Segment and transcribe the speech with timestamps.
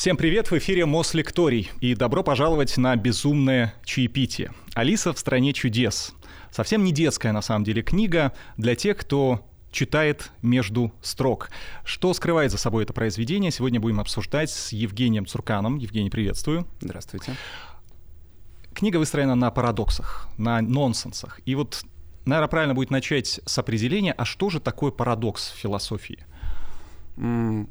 [0.00, 4.50] Всем привет, в эфире Мослекторий, и добро пожаловать на «Безумное чаепитие».
[4.72, 6.14] «Алиса в стране чудес».
[6.50, 11.50] Совсем не детская, на самом деле, книга для тех, кто читает между строк.
[11.84, 15.76] Что скрывает за собой это произведение, сегодня будем обсуждать с Евгением Цурканом.
[15.76, 16.66] Евгений, приветствую.
[16.80, 17.36] Здравствуйте.
[18.72, 21.40] Книга выстроена на парадоксах, на нонсенсах.
[21.44, 21.84] И вот,
[22.24, 26.24] наверное, правильно будет начать с определения, а что же такое парадокс в философии?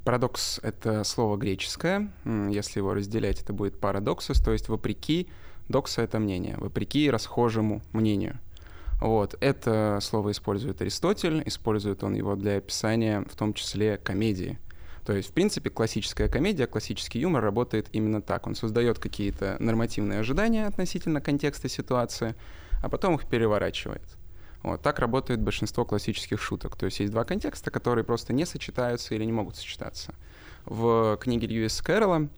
[0.03, 2.11] Парадокс— это слово греческое.
[2.25, 5.27] Если его разделять, это будет парадоксус, то есть вопреки,
[5.67, 8.39] докса— это мнение, вопреки расхожему мнению.
[9.02, 9.35] Вот.
[9.39, 14.59] Это слово использует Аристотель, использует он его для описания в том числе комедии.
[15.05, 18.45] То есть, в принципе, классическая комедия, классический юмор работает именно так.
[18.45, 22.35] Он создает какие-то нормативные ожидания относительно контекста ситуации,
[22.84, 24.18] а потом их переворачивает.
[24.63, 26.76] Вот, так работает большинство классических шуток.
[26.76, 30.13] То есть есть два контекста, которые просто не сочетаются или не могут сочетаться.
[30.66, 32.29] В книге Льюиса Кэрролла,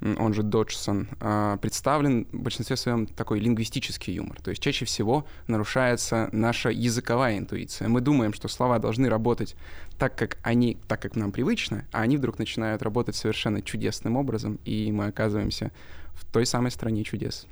[0.00, 4.40] он же Доджсон, а, представлен в большинстве своем такой лингвистический юмор.
[4.42, 7.88] То есть чаще всего нарушается наша языковая интуиция.
[7.88, 9.56] Мы думаем, что слова должны работать
[9.98, 14.58] так, как они, так, как нам привычно, а они вдруг начинают работать совершенно чудесным образом,
[14.64, 15.72] и мы оказываемся
[16.12, 17.46] в той самой стране чудес.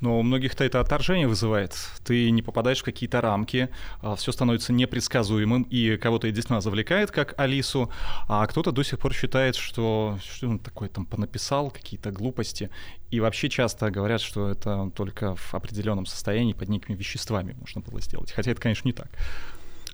[0.00, 1.76] Но у многих-то это отторжение вызывает.
[2.04, 3.68] Ты не попадаешь в какие-то рамки,
[4.00, 7.90] а, все становится непредсказуемым, и кого-то действительно завлекает, как Алису,
[8.28, 12.70] а кто-то до сих пор считает, что что он такое там понаписал, какие-то глупости.
[13.10, 18.00] И вообще часто говорят, что это только в определенном состоянии под некими веществами можно было
[18.00, 18.32] сделать.
[18.32, 19.08] Хотя это, конечно, не так.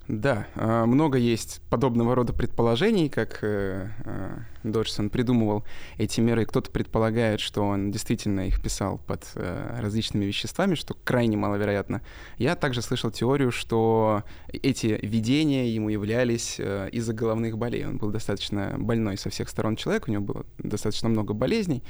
[0.08, 5.64] Да, а, много есть подобного рода предположений, как э, э, Доджсон придумывал
[5.98, 6.46] эти меры.
[6.46, 12.00] Кто-то предполагает, что он действительно их писал под э, различными веществами, что крайне маловероятно.
[12.38, 17.84] Я также слышал теорию, что эти видения ему являлись из-за головных болей.
[17.84, 21.82] Он был достаточно больной со всех сторон человек, у него было достаточно много болезней.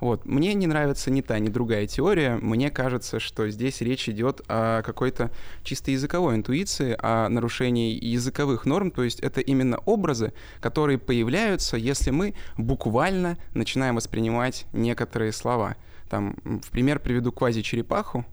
[0.00, 0.24] Вот.
[0.26, 2.36] Мне не нравится ни та, ни другая теория.
[2.36, 5.30] Мне кажется, что здесь речь идет о какой-то
[5.64, 8.90] чисто языковой интуиции, о нарушении языковых норм.
[8.90, 15.76] То есть это именно образы, которые появляются, если мы буквально начинаем воспринимать некоторые слова.
[16.08, 18.24] Там, в пример приведу квази-черепаху,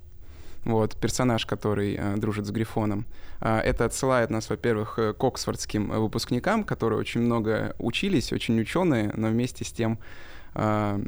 [0.63, 3.05] вот, персонаж, который э, дружит с Грифоном.
[3.41, 9.27] Э, это отсылает нас, во-первых, к оксфордским выпускникам, которые очень много учились, очень ученые, но
[9.27, 9.99] вместе с тем
[10.55, 11.03] э,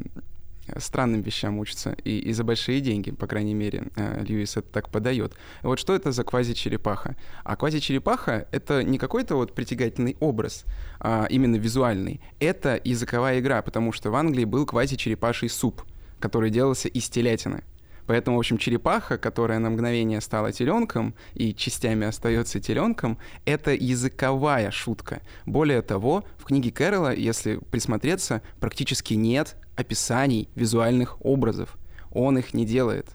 [0.78, 4.90] странным вещам учатся и, и за большие деньги, по крайней мере, э, Льюис это так
[4.90, 5.34] подает.
[5.62, 7.16] Вот что это за квази-черепаха?
[7.44, 10.64] А квази-черепаха— это не какой-то вот притягательный образ,
[11.00, 12.20] а именно визуальный.
[12.40, 15.82] Это языковая игра, потому что в Англии был квази-черепаший суп,
[16.20, 17.62] который делался из телятины.
[18.08, 24.70] Поэтому, в общем, черепаха, которая на мгновение стала теленком и частями остается теленком, это языковая
[24.70, 25.20] шутка.
[25.44, 31.76] Более того, в книге Кэрролла, если присмотреться, практически нет описаний визуальных образов.
[32.10, 33.10] Он их не делает.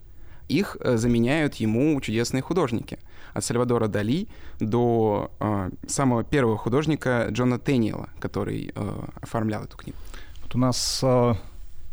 [0.48, 3.00] Их э, заменяют ему чудесные художники.
[3.34, 4.28] От Сальвадора Дали
[4.60, 9.98] до э, самого первого художника Джона Тенниела, который э, оформлял эту книгу.
[10.44, 11.34] Вот у нас э,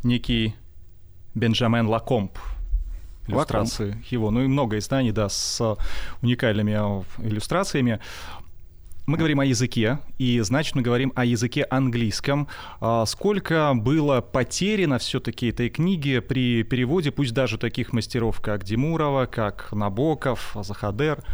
[0.02, 0.54] некий
[1.34, 2.36] Бенджамен Лакомб
[3.30, 4.04] иллюстрации Лаком.
[4.08, 4.30] его.
[4.30, 5.76] Ну и много изданий, да, с
[6.22, 6.72] уникальными
[7.18, 8.00] иллюстрациями.
[9.06, 12.46] Мы говорим о языке, и значит, мы говорим о языке английском.
[12.80, 19.26] А сколько было потеряно все-таки этой книги при переводе, пусть даже таких мастеров, как Димурова,
[19.26, 21.24] как Набоков, Захадер?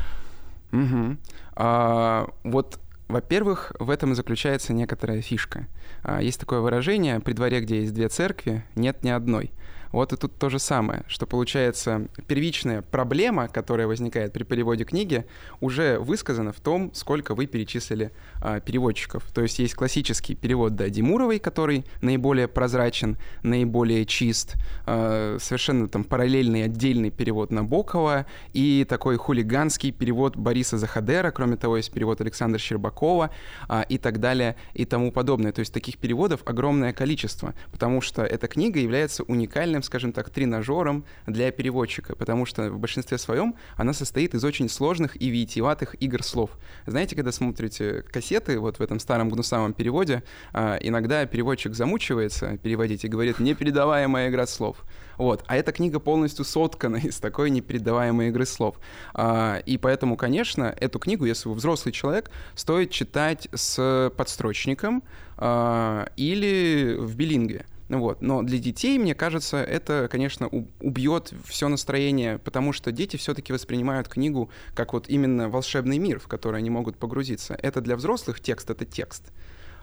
[0.72, 1.16] Угу.
[1.56, 5.66] А, вот во-первых, в этом и заключается некоторая фишка.
[6.02, 9.52] А, есть такое выражение «при дворе, где есть две церкви, нет ни одной».
[9.96, 15.24] Вот и тут то же самое, что получается первичная проблема, которая возникает при переводе книги,
[15.60, 18.10] уже высказана в том, сколько вы перечислили
[18.42, 19.24] а, переводчиков.
[19.32, 26.04] То есть есть классический перевод да, Димуровой, который наиболее прозрачен, наиболее чист, а, совершенно там
[26.04, 32.58] параллельный отдельный перевод Набокова и такой хулиганский перевод Бориса Захадера, кроме того, есть перевод Александра
[32.58, 33.30] Щербакова
[33.66, 35.52] а, и так далее и тому подобное.
[35.52, 40.30] То есть таких переводов огромное количество, потому что эта книга является уникальной идеальным, скажем так,
[40.30, 45.96] тренажером для переводчика, потому что в большинстве своем она состоит из очень сложных и витиеватых
[46.00, 46.50] игр слов.
[46.86, 50.22] Знаете, когда смотрите кассеты вот в этом старом гнусавом переводе,
[50.52, 54.84] а, иногда переводчик замучивается переводить и говорит «непередаваемая игра слов».
[55.16, 55.44] Вот.
[55.46, 58.76] А эта книга полностью соткана из такой непередаваемой игры слов.
[59.14, 65.02] А, и поэтому, конечно, эту книгу, если вы взрослый человек, стоит читать с подстрочником
[65.36, 67.66] а, или в билингве.
[67.88, 68.20] Вот.
[68.20, 70.48] Но для детей, мне кажется, это, конечно,
[70.80, 76.26] убьет все настроение, потому что дети все-таки воспринимают книгу как вот именно волшебный мир, в
[76.26, 77.56] который они могут погрузиться.
[77.62, 79.32] Это для взрослых текст— это текст.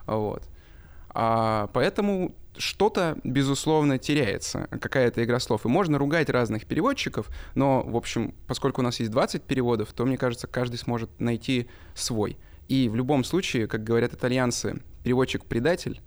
[0.06, 0.42] Вот.
[1.10, 5.64] А, поэтому что-то, безусловно, теряется, какая-то игра слов.
[5.64, 10.04] И можно ругать разных переводчиков, но, в общем, поскольку у нас есть 20 переводов, то,
[10.04, 12.36] мне кажется, каждый сможет найти свой.
[12.68, 16.00] И в любом случае, как говорят итальянцы, переводчик-предатель,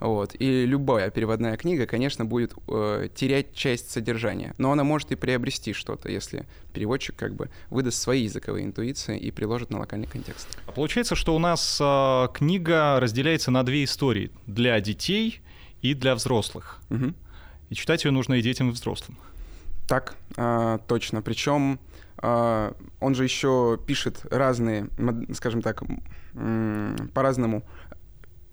[0.00, 0.34] вот.
[0.38, 4.54] И любая переводная книга, конечно, будет э, терять часть содержания.
[4.58, 9.30] Но она может и приобрести что-то, если переводчик как бы выдаст свои языковые интуиции и
[9.30, 10.48] приложит на локальный контекст.
[10.66, 14.30] А получается, что у нас э, книга разделяется на две истории.
[14.46, 15.40] Для детей
[15.82, 16.80] и для взрослых.
[16.88, 17.12] Угу.
[17.68, 19.18] И читать ее нужно и детям, и взрослым.
[19.86, 21.20] Так, э, точно.
[21.20, 21.78] Причем
[22.22, 24.88] э, он же еще пишет разные,
[25.34, 25.82] скажем так,
[27.12, 27.64] по-разному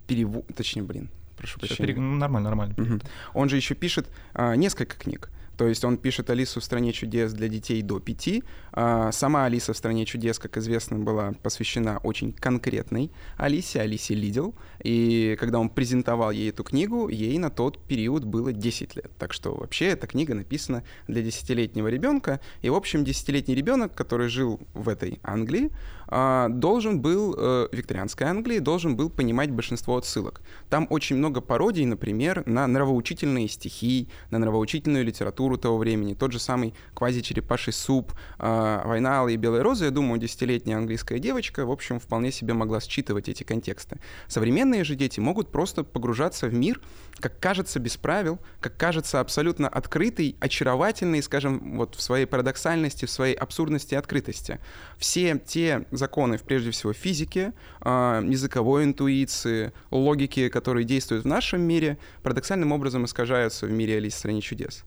[0.07, 1.87] перевод, точнее, блин, прошу прощения.
[1.87, 1.99] Пере...
[1.99, 2.75] Нормально, нормально.
[2.77, 2.99] Угу.
[3.33, 5.29] Он же еще пишет а, несколько книг.
[5.57, 8.43] То есть он пишет Алису в стране чудес для детей до пяти.
[8.71, 14.51] А, сама Алиса в стране чудес, как известно, была посвящена очень конкретной Алисе, Алисе Лидл.
[14.83, 19.11] И когда он презентовал ей эту книгу, ей на тот период было 10 лет.
[19.17, 22.39] Так что вообще эта книга написана для десятилетнего ребенка.
[22.61, 25.71] И, в общем, десятилетний ребенок, который жил в этой Англии,
[26.09, 30.41] должен был, э, викторианской Англии, должен был понимать большинство отсылок.
[30.69, 36.13] Там очень много пародий, например, на нравоучительные стихи, на нравоучительную литературу того времени.
[36.13, 41.19] Тот же самый квази-черепаший суп, а, «Война Аллы и Белой Розы», я думаю, десятилетняя английская
[41.19, 43.99] девочка, в общем, вполне себе могла считывать эти контексты.
[44.27, 46.79] Современные же дети могут просто погружаться в мир,
[47.19, 53.09] как кажется, без правил, как кажется, абсолютно открытый, очаровательный, скажем, вот в своей парадоксальности, в
[53.09, 54.59] своей абсурдности и открытости.
[54.97, 61.97] Все те законы, прежде всего, физики, а, языковой интуиции, логики, которые действуют в нашем мире,
[62.23, 64.83] парадоксальным образом искажаются в мире Алисы в стране чудес.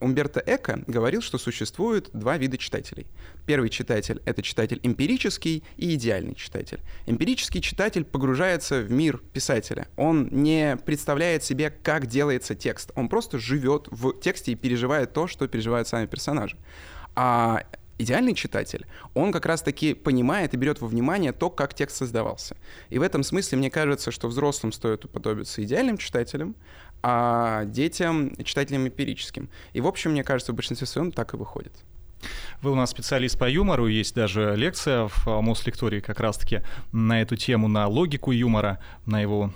[0.00, 3.06] Умберто Эко говорил, что существует два вида читателей.
[3.46, 6.80] Первый читатель— это читатель эмпирический и идеальный читатель.
[7.06, 9.88] Эмпирический читатель погружается в мир писателя.
[9.96, 12.90] Он не представляет себе, как делается текст.
[12.94, 16.56] Он просто живет в тексте и переживает то, что переживают сами персонажи.
[17.14, 17.64] А
[18.02, 22.56] идеальный читатель, он как раз-таки понимает и берет во внимание то, как текст создавался.
[22.90, 26.54] И в этом смысле мне кажется, что взрослым стоит уподобиться идеальным читателям,
[27.02, 29.48] а детям— читателям эмпирическим.
[29.72, 31.72] И, в общем, мне кажется, в большинстве своем так и выходит.
[32.60, 36.60] Вы у нас специалист по юмору, есть даже лекция в Мослектории как раз-таки
[36.92, 39.52] на эту тему, на логику юмора, на его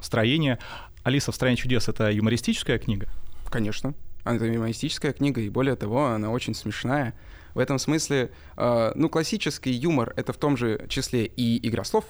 [0.00, 0.58] строение.
[1.02, 3.08] «Алиса в стране чудес»— это юмористическая книга?
[3.50, 3.94] Конечно.
[4.24, 7.14] Это юмористическая книга, и более того, она очень смешная.
[7.54, 12.04] В этом смысле, э, ну, классический юмор— это в том же числе и игра слов,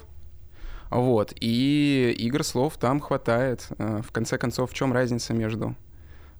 [0.90, 3.66] вот, и игр слов там хватает.
[3.78, 5.74] Э, в конце концов, в чем разница между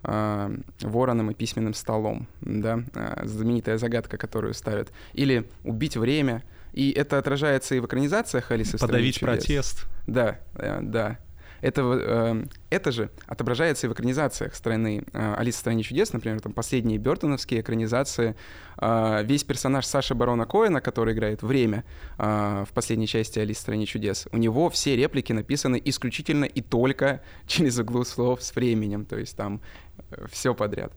[0.05, 4.93] э, вороном и письменным столом, да, э, знаменитая загадка, которую ставят.
[5.12, 9.87] Или убить время, и это отражается и в экранизациях Алисы Подавить протест.
[10.06, 11.19] Да, да.
[11.65, 16.39] Это, э, это же отображается и в экранизациях страны э, «Алиса в стране чудес», например,
[16.43, 18.37] там последние бертоновские экранизации.
[18.77, 21.85] Э, весь персонаж Саши Барона Коэна, который играет «Время»
[22.19, 26.61] э, в последней части «Алисы в стране чудес», у него все реплики написаны исключительно и
[26.61, 29.63] только через углу слов с временем, то есть там
[30.11, 30.93] э, все подряд.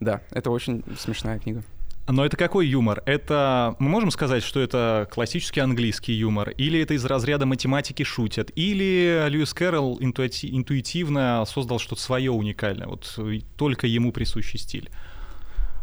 [0.00, 1.62] Да, это очень смешная книга.
[2.08, 3.02] Но это какой юмор?
[3.04, 8.50] Это мы можем сказать, что это классический английский юмор, или это из разряда математики шутят,
[8.54, 13.14] или Льюис Кэрролл интуити- интуитивно создал что-то свое уникальное, вот
[13.56, 14.88] только ему присущий стиль?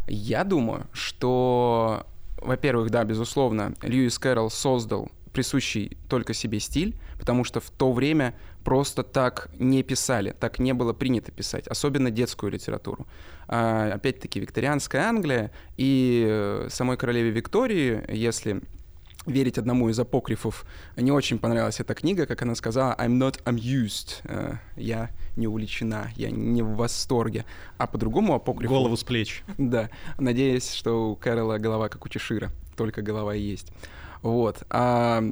[0.08, 2.06] Я думаю, что,
[2.38, 8.34] во-первых, да, безусловно, Льюис Кэрролл создал присущий только себе стиль, потому что в то время
[8.64, 13.06] просто так не писали, так не было принято писать, особенно детскую литературу.
[13.46, 18.62] А, опять-таки, викторианская Англия и э, самой королеве Виктории, если
[19.26, 20.64] верить одному из апокрифов,
[20.96, 26.12] не очень понравилась эта книга, как она сказала, I'm not amused, э, я не увлечена,
[26.16, 27.44] я не в восторге.
[27.76, 28.72] А по другому апокрифу...
[28.72, 29.44] Голову с плеч.
[29.58, 33.70] Да, надеюсь, что у Кэрола голова как у Чешира, только голова и есть.
[34.26, 34.64] Вот.
[34.70, 35.22] А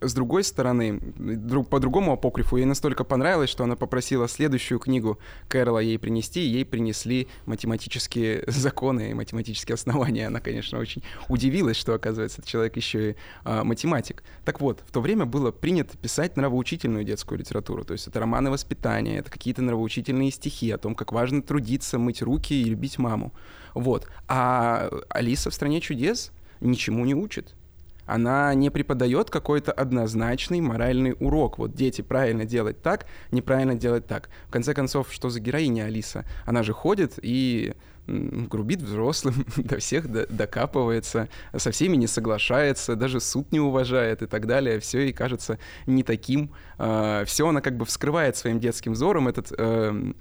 [0.00, 5.20] с другой стороны, друг, по другому апокрифу ей настолько понравилось, что она попросила следующую книгу
[5.46, 10.26] Кэрола ей принести, и ей принесли математические законы и математические основания.
[10.26, 14.24] Она, конечно, очень удивилась, что, оказывается, этот человек еще и а, математик.
[14.44, 18.50] Так вот, в то время было принято писать нравоучительную детскую литературу, то есть это романы
[18.50, 23.32] воспитания, это какие-то нравоучительные стихи о том, как важно трудиться, мыть руки и любить маму.
[23.74, 24.08] Вот.
[24.26, 27.54] А Алиса в «Стране чудес» ничему не учит
[28.08, 31.58] она не преподает какой-то однозначный моральный урок.
[31.58, 34.30] Вот дети правильно делать так, неправильно делать так.
[34.46, 36.24] В конце концов, что за героиня Алиса?
[36.46, 37.74] Она же ходит и
[38.06, 44.46] грубит взрослым, до всех докапывается, со всеми не соглашается, даже суд не уважает и так
[44.46, 44.80] далее.
[44.80, 46.50] Все ей кажется не таким.
[46.78, 50.16] А, Все она как бы вскрывает своим детским взором этот эм,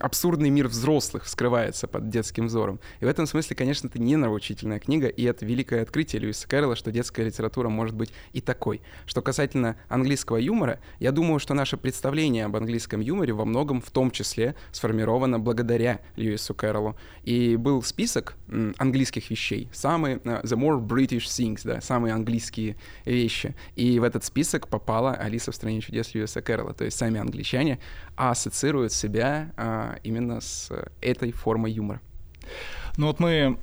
[0.00, 2.80] абсурдный мир взрослых скрывается под детским взором.
[3.00, 6.76] И в этом смысле, конечно, это не нравоучительная книга, и это великое открытие Льюиса Кэрролла,
[6.76, 8.80] что детская литература может быть и такой.
[9.06, 13.90] Что касательно английского юмора, я думаю, что наше представление об английском юморе во многом в
[13.90, 16.96] том числе сформировано благодаря Льюису Кэрроллу.
[17.24, 18.36] И был список
[18.78, 23.54] английских вещей, самые uh, the more British things, да, самые английские вещи.
[23.74, 26.74] И в этот список попала Алиса в стране чудес Льюиса Кэрролла.
[26.74, 27.78] То есть сами англичане
[28.16, 32.00] ассоциируют себя uh, а, именно с этой формой юмора.
[32.96, 33.58] Ну вот мы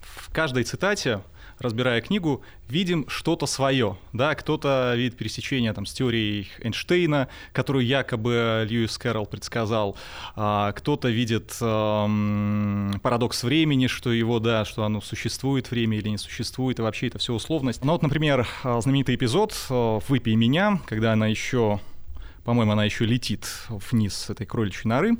[0.00, 1.20] в каждой цитате
[1.60, 3.96] разбирая книгу, видим что-то свое.
[4.12, 4.34] Да?
[4.34, 9.96] Кто-то видит пересечение там, с теорией Эйнштейна, которую якобы Льюис Кэрролл предсказал.
[10.36, 16.18] А, кто-то видит эм, парадокс времени, что его, да, что оно существует, время или не
[16.18, 17.84] существует, и вообще это все условность.
[17.84, 21.80] Ну вот, например, знаменитый эпизод «Выпей меня», когда она еще
[22.48, 25.18] по-моему, она еще летит вниз с этой кроличьей норы.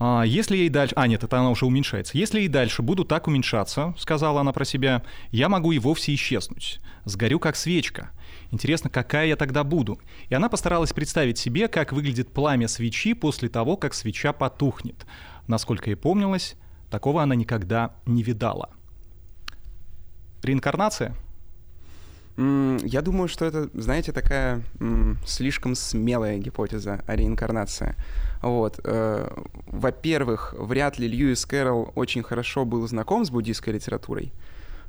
[0.00, 0.92] А, если ей дальше...
[0.96, 2.18] А, нет, это она уже уменьшается.
[2.18, 6.80] Если ей дальше буду так уменьшаться, сказала она про себя, я могу и вовсе исчезнуть.
[7.04, 8.10] Сгорю как свечка.
[8.50, 10.00] Интересно, какая я тогда буду?
[10.28, 15.06] И она постаралась представить себе, как выглядит пламя свечи после того, как свеча потухнет.
[15.46, 16.56] Насколько ей помнилось,
[16.90, 18.70] такого она никогда не видала.
[20.42, 21.14] Реинкарнация?
[22.36, 24.62] Я думаю, что это, знаете, такая
[25.24, 27.94] слишком смелая гипотеза о реинкарнации.
[28.42, 28.80] Вот.
[28.84, 29.30] Э,
[29.66, 34.32] во-первых, вряд ли Льюис Кэрролл очень хорошо был знаком с буддийской литературой.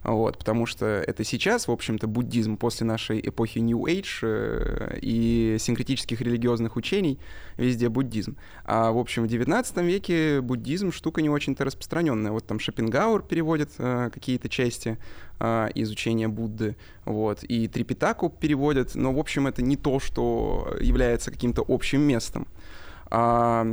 [0.06, 5.58] Вот, потому что это сейчас, в общем-то, буддизм после нашей эпохи New Age э, и
[5.60, 7.18] синкретических религиозных учений,
[7.58, 8.38] везде буддизм.
[8.66, 12.32] А, в общем, в 19 веке буддизм штука не очень-то распространенная.
[12.32, 15.00] Вот там Шопенгауэр переводит э, какие-то части
[15.40, 21.32] э, изучения Будды, вот, и Трипитаку переводят, но, в общем, это не то, что является
[21.32, 22.48] каким-то общим местом.
[23.10, 23.66] А,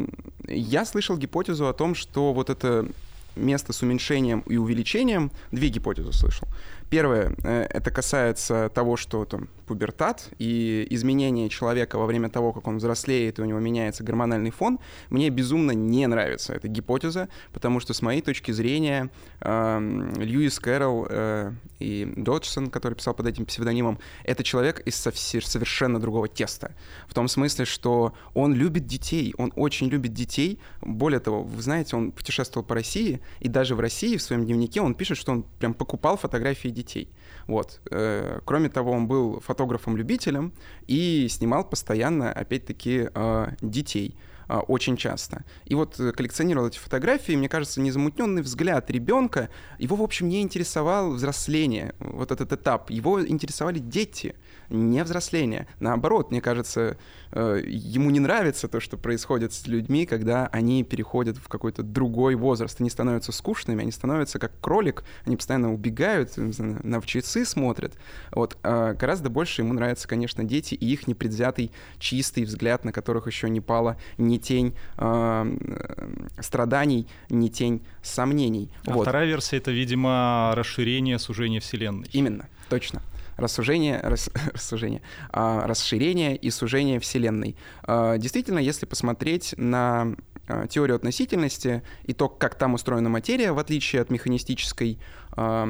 [0.49, 2.89] я слышал гипотезу о том, что вот это
[3.37, 6.49] место с уменьшением и увеличением, две гипотезы слышал.
[6.93, 12.67] Первое, э, это касается того, что там пубертат и изменение человека во время того, как
[12.67, 17.81] он взрослеет, и у него меняется гормональный фон, мне безумно не нравится эта гипотеза, потому
[17.81, 19.09] что с моей точки зрения
[19.41, 25.99] э, Льюис Кэрролл э, и Доджсон, который писал под этим псевдонимом, это человек из совершенно
[25.99, 26.75] другого теста.
[27.09, 30.61] В том смысле, что он любит детей, он очень любит детей.
[30.83, 34.83] Более того, вы знаете, он путешествовал по России, и даже в России в своем дневнике
[34.83, 37.09] он пишет, что он прям покупал фотографии детей детей.
[37.47, 37.81] Вот.
[37.91, 40.53] Э, кроме того, он был фотографом-любителем
[40.87, 44.17] и снимал постоянно, опять-таки, э, детей
[44.49, 45.45] э, очень часто.
[45.65, 49.49] И вот коллекционировал эти фотографии, мне кажется, незамутненный взгляд ребенка,
[49.79, 54.35] его, в общем, не интересовал взросление, вот этот этап, его интересовали дети,
[54.73, 55.67] не взросление.
[55.81, 56.97] Наоборот, мне кажется,
[57.31, 62.35] э, ему не нравится то, что происходит с людьми, когда они переходят в какой-то другой
[62.35, 62.81] возраст.
[62.81, 67.95] Они становятся скучными, они становятся как кролик, они постоянно убегают, на часы смотрят.
[68.33, 68.57] Вот.
[68.63, 73.51] А гораздо больше ему нравятся, конечно, дети и их непредвзятый, чистый взгляд, на которых еще
[73.51, 78.71] не пала ни тень э, страданий, ни тень сомнений.
[78.87, 79.03] А вот.
[79.03, 82.09] вторая версия— это, видимо, расширение, сужение Вселенной.
[82.13, 83.03] Именно, точно
[83.37, 87.57] рассужение, рас, рассужение, а, расширение и сужение Вселенной.
[87.85, 90.15] А, действительно, если посмотреть на
[90.49, 94.99] а, теорию относительности и то, как там устроена материя, в отличие от механистической
[95.33, 95.69] а,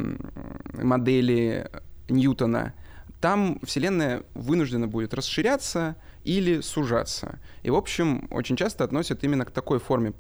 [0.75, 1.71] модели
[2.09, 2.75] Ньютона,
[3.21, 7.39] там Вселенная вынуждена будет расширяться или сужаться.
[7.63, 10.13] И, в общем, очень часто относят именно к такой форме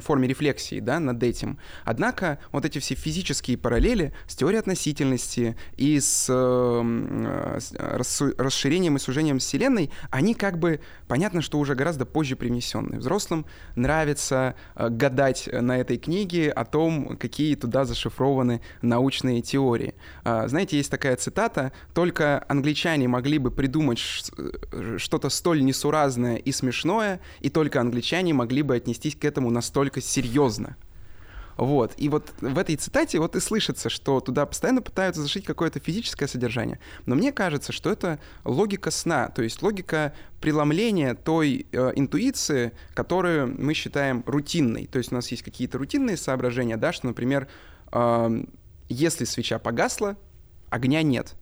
[0.00, 1.58] форме рефлексии да, над этим.
[1.84, 8.98] Однако вот эти все физические параллели с теорией относительности и с, э, с расширением и
[8.98, 13.00] сужением Вселенной, они как бы, понятно, что уже гораздо позже привнесенные.
[13.00, 19.94] Взрослым нравится э, гадать на этой книге о том, какие туда зашифрованы научные теории.
[20.24, 24.00] Э, знаете, есть такая цитата, только англичане могли бы придумать
[24.36, 29.69] э, что-то столь несуразное и смешное, и только англичане могли бы отнестись к этому настолько
[29.70, 30.76] настолько серьезно.
[31.56, 31.92] Вот.
[31.96, 36.26] И вот в этой цитате вот и слышится, что туда постоянно пытаются зашить какое-то физическое
[36.26, 36.80] содержание.
[37.06, 43.54] Но мне кажется, что это логика сна, то есть логика преломления той э, интуиции, которую
[43.62, 44.86] мы считаем рутинной.
[44.86, 47.46] То есть у нас есть какие-то рутинные соображения, да, что, например,
[47.92, 48.44] э,
[48.88, 50.16] если свеча погасла,
[50.70, 51.34] огня нет.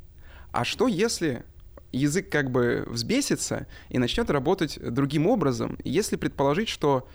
[0.53, 1.45] А что если
[1.93, 7.09] язык как бы взбесится и начнет работать другим образом, если предположить, что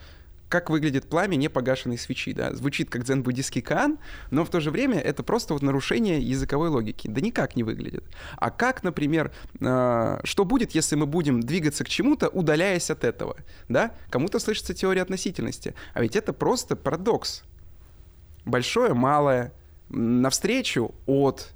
[0.53, 3.97] как выглядит пламя непогашенной свечи, да, звучит как дзен-буддийский каан,
[4.29, 8.03] но в то же время это просто вот нарушение языковой логики, да никак не выглядит.
[8.37, 13.37] А как, например, э, что будет, если мы будем двигаться к чему-то, удаляясь от этого,
[13.67, 13.95] да?
[14.11, 17.41] Кому-то слышится теория относительности, а ведь это просто парадокс.
[18.45, 19.53] Большое, малое,
[19.89, 21.49] навстречу, от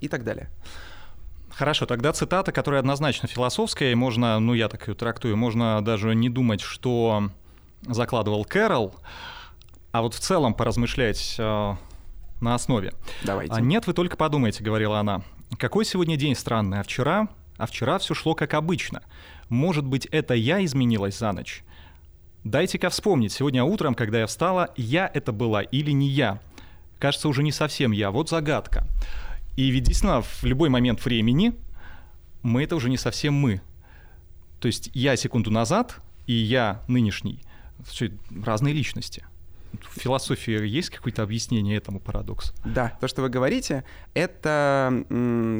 [0.00, 0.50] и так далее.
[1.48, 6.14] Хорошо, тогда цитата, которая однозначно философская, и можно, ну я так ее трактую, можно даже
[6.14, 7.30] не думать, что
[7.82, 8.94] закладывал Кэрол,
[9.92, 11.74] а вот в целом поразмышлять э,
[12.40, 12.92] на основе.
[13.22, 13.54] Давайте.
[13.54, 15.22] А нет, вы только подумайте, говорила она.
[15.58, 17.28] Какой сегодня день странный, а вчера?
[17.56, 19.02] А вчера все шло как обычно.
[19.48, 21.64] Может быть, это я изменилась за ночь?
[22.44, 26.40] Дайте-ка вспомнить, сегодня утром, когда я встала, я это была или не я?
[26.98, 28.86] Кажется, уже не совсем я, вот загадка.
[29.56, 31.54] И ведь действительно, в любой момент времени
[32.42, 33.62] мы это уже не совсем мы.
[34.60, 37.40] То есть я секунду назад и я нынешний
[38.44, 39.24] разные личности.
[39.94, 42.54] В философии есть какое-то объяснение этому парадоксу?
[42.64, 45.04] Да, то, что вы говорите, это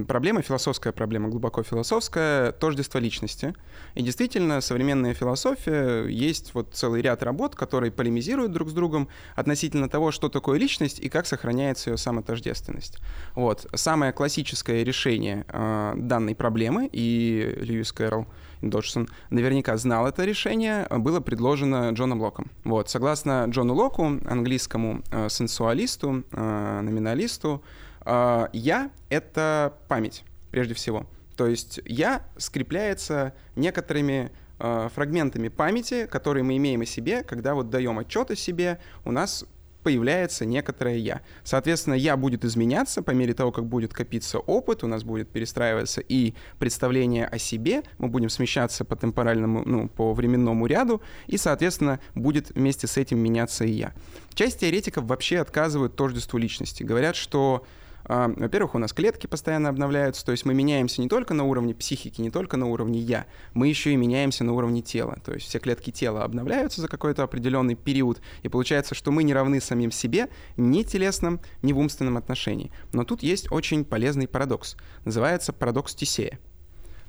[0.09, 3.55] проблема, философская проблема, глубоко философская, тождество личности.
[3.95, 9.89] И действительно, современная философия, есть вот целый ряд работ, которые полемизируют друг с другом относительно
[9.89, 12.99] того, что такое личность и как сохраняется ее самотождественность.
[13.35, 13.67] Вот.
[13.75, 18.27] Самое классическое решение э, данной проблемы, и Льюис Кэрролл
[18.71, 22.51] Доджсон наверняка знал это решение, было предложено Джоном Локом.
[22.65, 27.63] Вот, согласно Джону Локу, английскому э, сенсуалисту, э, номиналисту,
[28.05, 31.07] э, «я»— это память, прежде всего.
[31.37, 37.71] То есть «я» скрепляется некоторыми э, фрагментами памяти, которые мы имеем о себе, когда вот
[37.71, 39.45] даем отчет о себе, у нас
[39.87, 41.21] появляется некоторое «я».
[41.45, 46.01] Соответственно, «я» будет изменяться по мере того, как будет копиться опыт, у нас будет перестраиваться
[46.01, 52.01] и представление о себе, мы будем смещаться по темпоральному, ну, по временному ряду, и, соответственно,
[52.17, 53.93] будет вместе с этим меняться и «я».
[54.35, 56.83] Часть теоретиков вообще отказывают тождеству личности.
[56.83, 57.65] Говорят, что
[58.09, 62.21] во-первых, у нас клетки постоянно обновляются, то есть мы меняемся не только на уровне психики,
[62.21, 65.19] не только на уровне «я», мы еще и меняемся на уровне тела.
[65.25, 69.35] То есть все клетки тела обновляются за какой-то определенный период, и получается, что мы не
[69.35, 72.71] равны самим себе ни в телесном, ни в умственном отношении.
[72.93, 74.77] Но тут есть очень полезный парадокс.
[75.05, 76.39] Называется парадокс Тисея.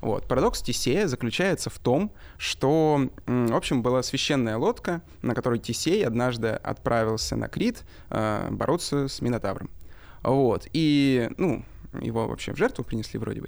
[0.02, 0.28] Вот.
[0.28, 6.50] Парадокс Тисея заключается в том, что, в общем, была священная лодка, на которой Тисей однажды
[6.50, 9.72] отправился на Крит э, бороться с Минотавром.
[10.28, 10.68] Вот.
[10.74, 11.64] И, ну,
[12.02, 13.48] его вообще в жертву принесли вроде бы,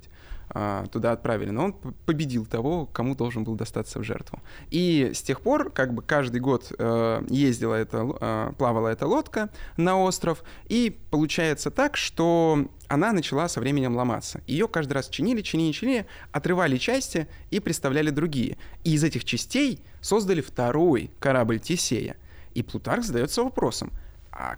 [0.51, 1.73] а, туда отправили, но он
[2.05, 4.39] победил того, кому должен был достаться в жертву.
[4.71, 9.49] И с тех пор, как бы каждый год э, ездила эта, э, плавала эта лодка
[9.77, 14.41] на остров, и получается так, что она начала со временем ломаться.
[14.47, 18.57] Ее каждый раз чинили, чинили, чинили, отрывали части и представляли другие.
[18.83, 22.15] И из этих частей создали второй корабль Тесея.
[22.55, 23.91] И Плутарх задается вопросом,
[24.31, 24.57] а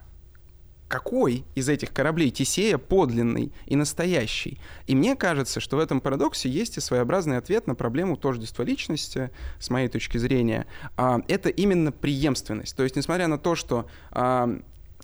[0.91, 4.59] какой из этих кораблей Тесея подлинный и настоящий.
[4.87, 9.31] И мне кажется, что в этом парадоксе есть и своеобразный ответ на проблему тождества личности,
[9.57, 10.67] с моей точки зрения.
[10.97, 12.75] А, это именно преемственность.
[12.75, 14.59] То есть, несмотря на то, что а,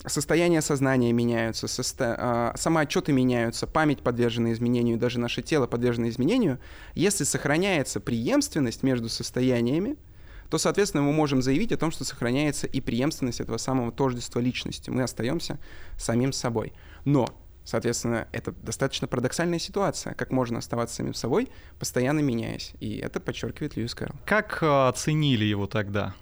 [0.06, 2.16] состояние сознания меняются, состо...
[2.20, 6.60] А, самоотчеты меняются, память подвержена изменению, даже наше тело подвержено изменению,
[6.96, 9.96] если сохраняется преемственность между состояниями,
[10.50, 14.90] то, соответственно, мы можем заявить о том, что сохраняется и преемственность этого самого тождества личности.
[14.90, 15.60] Мы остаемся
[15.98, 16.74] самим собой.
[17.06, 17.28] Но
[17.68, 20.14] Соответственно, это достаточно парадоксальная ситуация.
[20.14, 22.72] Как можно оставаться самим собой, постоянно меняясь.
[22.80, 24.16] И это подчеркивает Льюис Кэрролл.
[24.26, 26.16] Как э, оценили его тогда?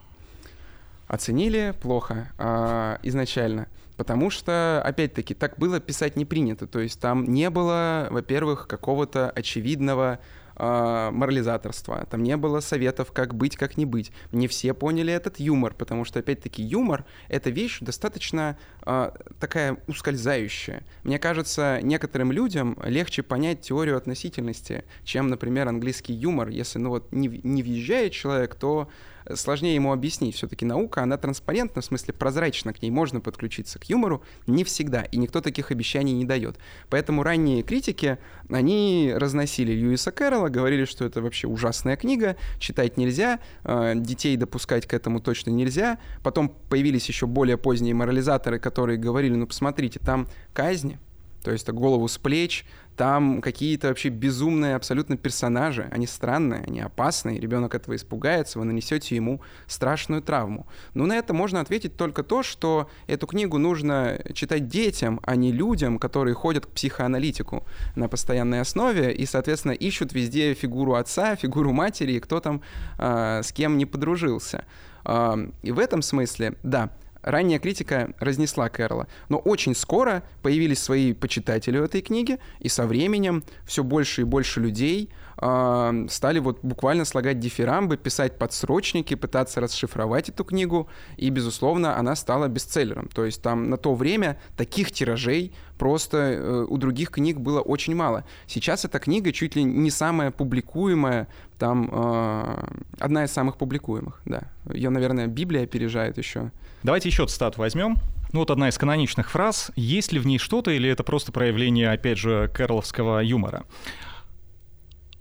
[1.08, 3.68] Оценили плохо э, изначально.
[3.96, 6.66] Потому что, опять-таки, так было писать не принято.
[6.66, 10.18] То есть там не было, во-первых, какого-то очевидного
[10.56, 14.12] э, морализаторства, там не было советов, как быть, как не быть.
[14.32, 20.84] Не все поняли этот юмор, потому что, опять-таки, юмор— это вещь достаточно э, такая ускользающая.
[21.04, 26.50] Мне кажется, некоторым людям легче понять теорию относительности, чем, например, английский юмор.
[26.50, 28.90] Если, ну вот, не, не въезжает человек, то
[29.34, 30.36] сложнее ему объяснить.
[30.36, 33.80] Все-таки наука, она транспарентна, в смысле прозрачна, к ней можно подключиться.
[33.80, 36.58] К юмору не всегда, и никто таких обещаний не дает.
[36.90, 38.18] Поэтому ранние критики,
[38.50, 44.86] они разносили Льюиса Кэрролла, говорили, что это вообще ужасная книга, читать нельзя, э, детей допускать
[44.88, 45.98] к этому точно нельзя.
[46.24, 51.00] Потом появились еще более поздние морализаторы, которые говорили, ну посмотрите, там казни,
[51.44, 57.40] то есть голову с плеч, там какие-то вообще безумные абсолютно персонажи, они странные, они опасные,
[57.40, 60.66] ребенок этого испугается, вы нанесете ему страшную травму.
[60.94, 65.52] Но на это можно ответить только то, что эту книгу нужно читать детям, а не
[65.52, 71.74] людям, которые ходят к психоаналитику на постоянной основе и, соответственно, ищут везде фигуру отца, фигуру
[71.74, 72.62] матери, и кто там
[72.98, 74.66] э, с кем не подружился.
[75.04, 76.92] Э, и в этом смысле, да,
[77.26, 79.08] ранняя критика разнесла Кэрролла.
[79.30, 84.62] Но очень скоро появились свои почитатели этой книги, и со временем все больше и больше
[84.62, 91.98] людей э, стали вот буквально слагать дифирамбы, писать подсрочники, пытаться расшифровать эту книгу, и, безусловно,
[91.98, 93.08] она стала бестселлером.
[93.08, 97.96] То есть там на то время таких тиражей просто э, у других книг было очень
[97.96, 98.24] мало.
[98.46, 102.64] Сейчас эта книга чуть ли не самая публикуемая, там э,
[103.00, 104.44] одна из самых публикуемых, да.
[104.72, 106.52] Ее, наверное, Библия опережает еще.
[106.86, 107.98] Давайте еще цитату возьмем.
[108.32, 109.72] Ну вот одна из каноничных фраз.
[109.76, 113.64] Есть ли в ней что-то или это просто проявление, опять же, кэрловского юмора?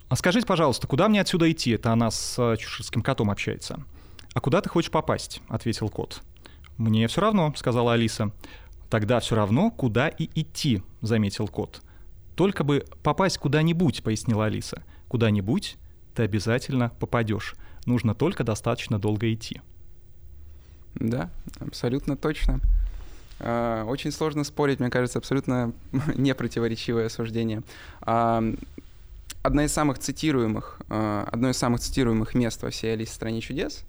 [0.07, 1.71] А скажите, пожалуйста, куда мне отсюда идти?
[1.71, 3.79] Это она с э, чеширским котом общается.
[4.35, 6.21] «А куда ты хочешь попасть?»— ответил кот.
[6.77, 8.31] «Мне все равно»,— сказала Алиса.
[8.91, 11.81] «Тогда все равно, куда и идти»,— заметил кот.
[12.35, 14.83] «Только бы попасть куда-нибудь»,— пояснила Алиса.
[15.07, 15.77] «Куда-нибудь
[16.13, 17.55] ты обязательно попадешь.
[17.87, 19.61] Нужно только достаточно долго идти».
[20.95, 21.29] Да,
[21.59, 22.59] абсолютно точно.
[23.39, 25.73] А, очень сложно спорить, мне кажется, абсолютно
[26.15, 27.63] непротиворечивое суждение.
[28.01, 28.43] А,
[29.43, 33.41] одна из самых цитируемых, а, одно из самых цитируемых мест во всей Алисе в стране
[33.41, 33.83] чудес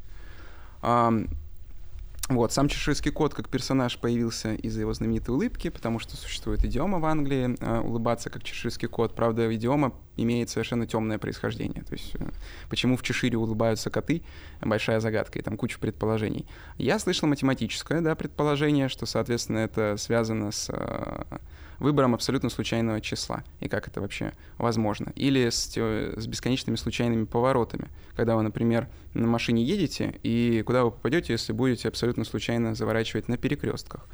[2.29, 6.99] вот, сам чеширский кот как персонаж появился из-за его знаменитой улыбки, потому что существует идиома
[6.99, 9.15] в Англии э, улыбаться как чеширский кот.
[9.15, 11.85] Правда, идиома имеет совершенно темное происхождение.
[11.85, 12.29] То есть, э,
[12.69, 14.23] почему в Чешире улыбаются коты,
[14.61, 16.47] большая загадка, и там куча предположений.
[16.79, 21.39] Я слышал математическое да, предположение, что, соответственно, это связано с э,
[21.79, 25.13] выбором абсолютно случайного числа, и как это вообще возможно.
[25.17, 30.91] Или с, с бесконечными случайными поворотами, когда вы, например, на машине едете, и куда вы
[30.91, 34.07] попадете, если будете абсолютно случайно заворачивать на перекрестках.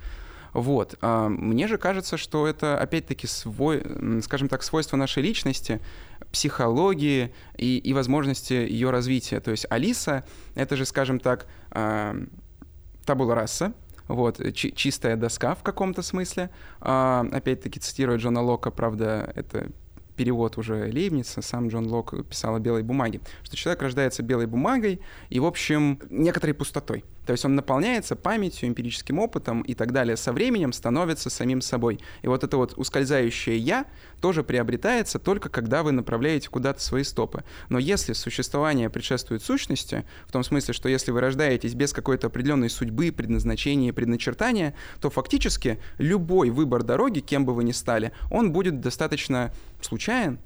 [0.52, 0.96] Вот.
[1.00, 3.82] А, мне же кажется, что это, опять-таки, свой,
[4.22, 5.80] скажем так, свойство нашей личности,
[6.30, 9.40] психологии и, и возможности ее развития.
[9.40, 12.16] То есть Алиса— это же, скажем так, а,
[13.04, 13.72] табула раса,
[14.14, 16.50] вот, чистая доска в каком-то смысле.
[16.80, 19.70] А, опять-таки, цитируя Джона Лока, правда, это
[20.16, 25.00] перевод уже Лейбница, сам Джон Лок писал о белой бумаге, что человек рождается белой бумагой
[25.30, 27.04] и, в общем, некоторой пустотой.
[27.26, 30.16] То есть он наполняется памятью, эмпирическим опытом и так далее.
[30.16, 32.00] Со временем становится самим собой.
[32.22, 33.86] И вот это вот ускользающее «я»
[34.20, 37.44] тоже приобретается только когда вы направляете куда-то свои стопы.
[37.68, 42.70] Но если существование предшествует сущности, в том смысле, что если вы рождаетесь без какой-то определенной
[42.70, 48.80] судьбы, предназначения, предначертания, то фактически любой выбор дороги, кем бы вы ни стали, он будет
[48.80, 50.38] достаточно случайен,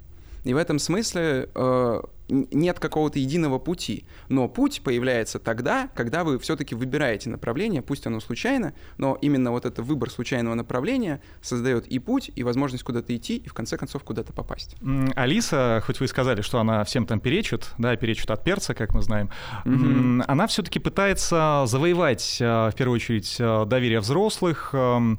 [0.45, 4.05] и в этом смысле э, нет какого-то единого пути.
[4.29, 9.65] Но путь появляется тогда, когда вы все-таки выбираете направление, пусть оно случайно, но именно вот
[9.65, 14.03] этот выбор случайного направления создает и путь, и возможность куда-то идти, и в конце концов
[14.05, 14.77] куда-то попасть.
[15.15, 19.03] Алиса, хоть вы сказали, что она всем там перечит, да, перечит от перца, как мы
[19.03, 19.31] знаем,
[19.65, 20.25] mm-hmm.
[20.27, 25.19] она все-таки пытается завоевать, э, в первую очередь, э, доверие взрослых, эм,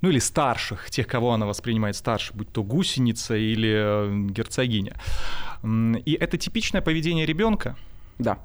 [0.00, 4.94] ну или старших, тех, кого она воспринимает старше, будь то гусеница или э, герцогиня.
[5.62, 7.76] И это типичное поведение ребенка?
[8.18, 8.38] Да.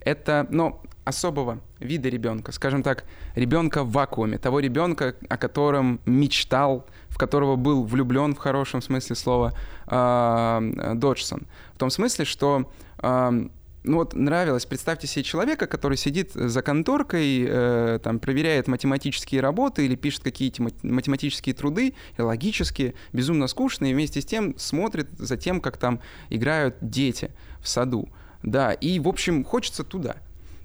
[0.00, 6.86] Это, ну, особого вида ребенка, скажем так, ребенка в вакууме, того ребенка, о котором мечтал,
[7.08, 9.52] в которого был влюблен в хорошем смысле слова
[9.86, 11.46] э, Доджсон.
[11.74, 13.48] В том смысле, что э,
[13.84, 19.84] ну вот нравилось, представьте себе человека, который сидит за конторкой, э, там, проверяет математические работы
[19.84, 25.60] или пишет какие-то математические труды, логические, безумно скучные, и вместе с тем смотрит за тем,
[25.60, 28.08] как там играют дети в саду.
[28.42, 30.16] Да, и, в общем, хочется туда.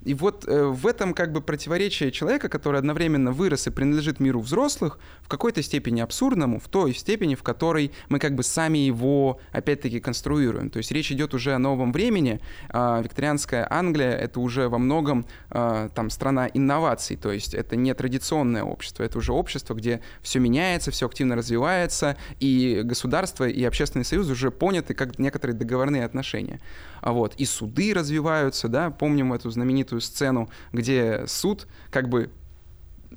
[0.04, 4.40] И вот э, в этом как бы противоречие человека, который одновременно вырос и принадлежит миру
[4.40, 9.40] взрослых, в какой-то степени абсурдному, в той степени, в которой мы как бы сами его
[9.52, 10.70] опять-таки конструируем.
[10.70, 12.40] То есть речь идет уже о новом времени.
[12.70, 17.92] Э, викторианская Англия— это уже во многом э, там страна инноваций, то есть это не
[17.94, 24.04] традиционное общество, это уже общество, где все меняется, все активно развивается, и государство и общественный
[24.04, 26.60] союз уже поняты как некоторые договорные отношения.
[27.00, 32.30] А вот, и суды развиваются, да, помним эту знаменитую сцену, где суд как бы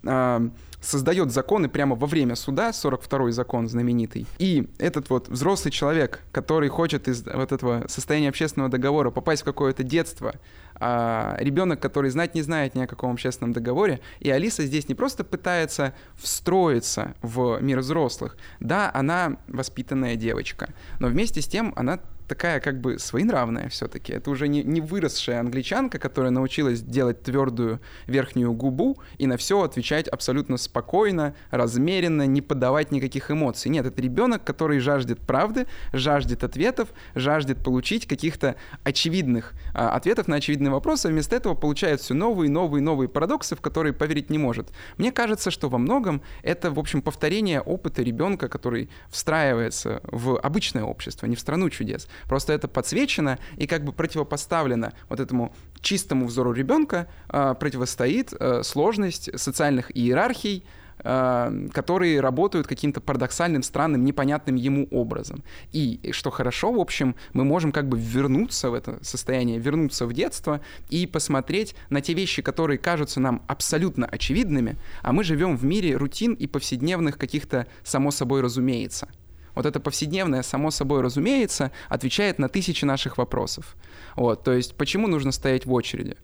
[0.04, 0.50] э,
[0.84, 4.28] создает законы прямо во время суда, 42-й закон знаменитый.
[4.38, 9.46] И этот вот взрослый человек, который хочет из вот этого состояния общественного договора попасть в
[9.46, 10.36] какое-то детство,
[10.76, 14.96] а ребенок, который знать не знает ни о каком общественном договоре, и Алиса здесь не
[14.96, 22.00] просто пытается встроиться в мир взрослых, да, она воспитанная девочка, но вместе с тем она
[22.28, 24.14] такая как бы своенравная все-таки.
[24.14, 29.62] Это уже не, не выросшая англичанка, которая научилась делать твердую верхнюю губу и на все
[29.62, 33.70] отвечать абсолютно спокойно, размеренно, не подавать никаких эмоций.
[33.70, 40.38] Нет, это ребенок, который жаждет правды, жаждет ответов, жаждет получить каких-то очевидных а, ответов на
[40.38, 44.38] очевидные вопросы, а вместо этого получает все новые, новые, новые парадоксы, в которые поверить не
[44.38, 44.70] может.
[44.98, 50.84] Мне кажется, что во многом это, в общем, повторение опыта ребенка, который встраивается в обычное
[50.84, 52.08] общество, не в страну чудес.
[52.28, 58.64] Просто это подсвечено и как бы противопоставлено вот этому чистому взору ребенка э, противостоит э,
[58.64, 60.66] сложность социальных иерархий,
[61.00, 65.44] э, которые работают каким-то парадоксальным, странным, непонятным ему образом.
[65.72, 70.14] И что хорошо, в общем, мы можем как бы вернуться в это состояние, вернуться в
[70.14, 75.66] детство и посмотреть на те вещи, которые кажутся нам абсолютно очевидными, а мы живем в
[75.66, 79.10] мире рутин и повседневных каких-то само собой разумеется–
[79.56, 83.76] вот это повседневное, само собой разумеется, отвечает на тысячи наших вопросов.
[84.16, 86.18] Вот, то есть, почему нужно стоять в очереди?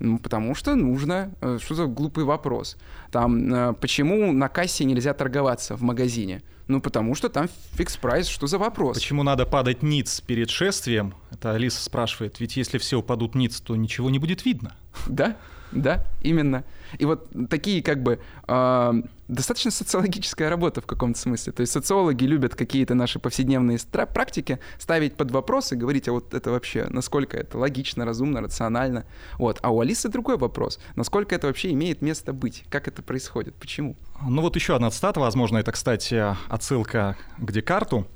[0.00, 1.30] Ну, потому что нужно.
[1.42, 2.76] Э, что за глупый вопрос?
[3.12, 6.42] Там, э, почему на кассе нельзя торговаться в магазине?
[6.68, 8.26] Ну, потому что там фикс прайс.
[8.26, 8.96] Что за вопрос?
[8.96, 11.14] Почему надо падать ниц перед шествием?
[11.30, 12.40] Это Алиса спрашивает.
[12.40, 14.74] Ведь если все упадут ниц, то ничего не будет видно.
[15.06, 15.36] Да,
[15.70, 16.64] да, именно.
[16.98, 21.52] И вот такие как бы э, достаточно социологическая работа в каком-то смысле.
[21.52, 23.78] То есть социологи любят какие-то наши повседневные
[24.12, 29.06] практики ставить под вопрос и говорить, а вот это вообще, насколько это логично, разумно, рационально.
[29.38, 29.58] Вот.
[29.62, 30.78] А у Алисы другой вопрос.
[30.96, 32.64] Насколько это вообще имеет место быть?
[32.68, 33.54] Как это происходит?
[33.54, 33.96] Почему?
[34.22, 38.06] Ну вот еще одна цитата, возможно, это, кстати, отсылка к Декарту.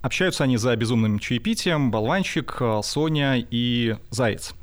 [0.00, 4.54] Общаются они за безумным чаепитием, болванчик, Соня и Заяц.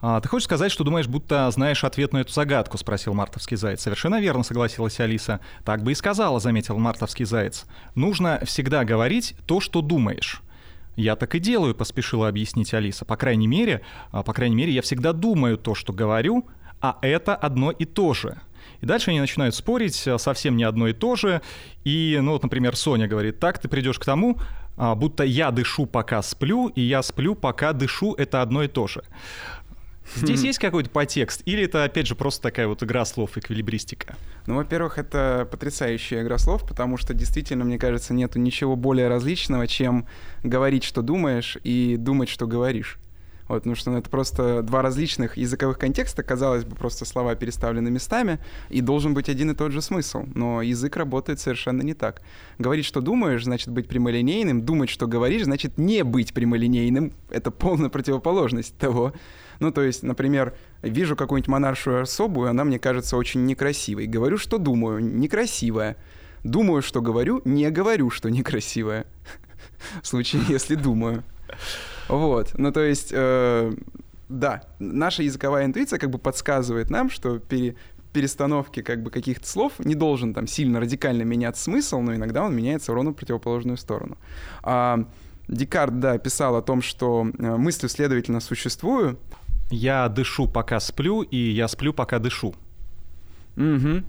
[0.00, 3.80] А, «Ты хочешь сказать, что думаешь, будто знаешь ответ на эту загадку?»— спросил мартовский заяц.
[3.80, 5.40] «Совершенно верно»,— согласилась Алиса.
[5.64, 7.64] «Так бы и сказала»,— заметил мартовский заяц.
[7.94, 10.42] «Нужно всегда говорить то, что думаешь».
[10.96, 13.04] «Я так и делаю»,— поспешила объяснить Алиса.
[13.04, 16.46] «По крайней мере, а, по крайней мере, я всегда думаю то, что говорю,
[16.80, 18.38] а это одно и то же».
[18.80, 21.40] И дальше они начинают спорить, а, совсем не одно и то же.
[21.84, 24.38] И, ну вот, например, Соня говорит, так ты придешь к тому,
[24.76, 29.04] будто я дышу, пока сплю, и я сплю, пока дышу, это одно и то же.
[30.14, 31.42] Здесь есть какой-то подтекст?
[31.46, 34.16] Или это, опять же, просто такая вот игра слов, эквилибристика?
[34.46, 39.66] Ну, во-первых, это потрясающая игра слов, потому что действительно, мне кажется, нету ничего более различного,
[39.66, 40.06] чем
[40.42, 42.98] говорить, что думаешь, и думать, что говоришь.
[43.48, 47.90] Вот, потому что ну, это просто два различных языковых контекста, казалось бы, просто слова переставлены
[47.90, 48.40] местами,
[48.70, 50.24] и должен быть один и тот же смысл.
[50.34, 52.22] Но язык работает совершенно не так.
[52.58, 57.12] Говорить, что думаешь, значит быть прямолинейным, думать, что говоришь, значит не быть прямолинейным.
[57.30, 59.12] Это полная противоположность того,
[59.60, 64.06] ну, то есть, например, вижу какую-нибудь монаршую особу, и она мне кажется очень некрасивой.
[64.06, 65.96] Говорю, что думаю, некрасивая.
[66.42, 69.06] Думаю, что говорю, не говорю, что некрасивая.
[70.02, 71.24] В случае, если думаю.
[72.08, 72.52] Вот.
[72.54, 73.72] Ну, то есть, э,
[74.28, 77.76] да, наша языковая интуиция как бы подсказывает нам, что пере,
[78.12, 82.56] перестановки как бы каких-то слов не должен там сильно радикально менять смысл, но иногда он
[82.56, 84.16] меняется ровно в противоположную сторону.
[84.62, 85.04] А,
[85.48, 89.18] Декарт, да, писал о том, что э, мыслью, следовательно, существую,
[89.70, 92.54] я дышу, пока сплю, и я сплю, пока дышу.
[93.56, 94.02] Угу.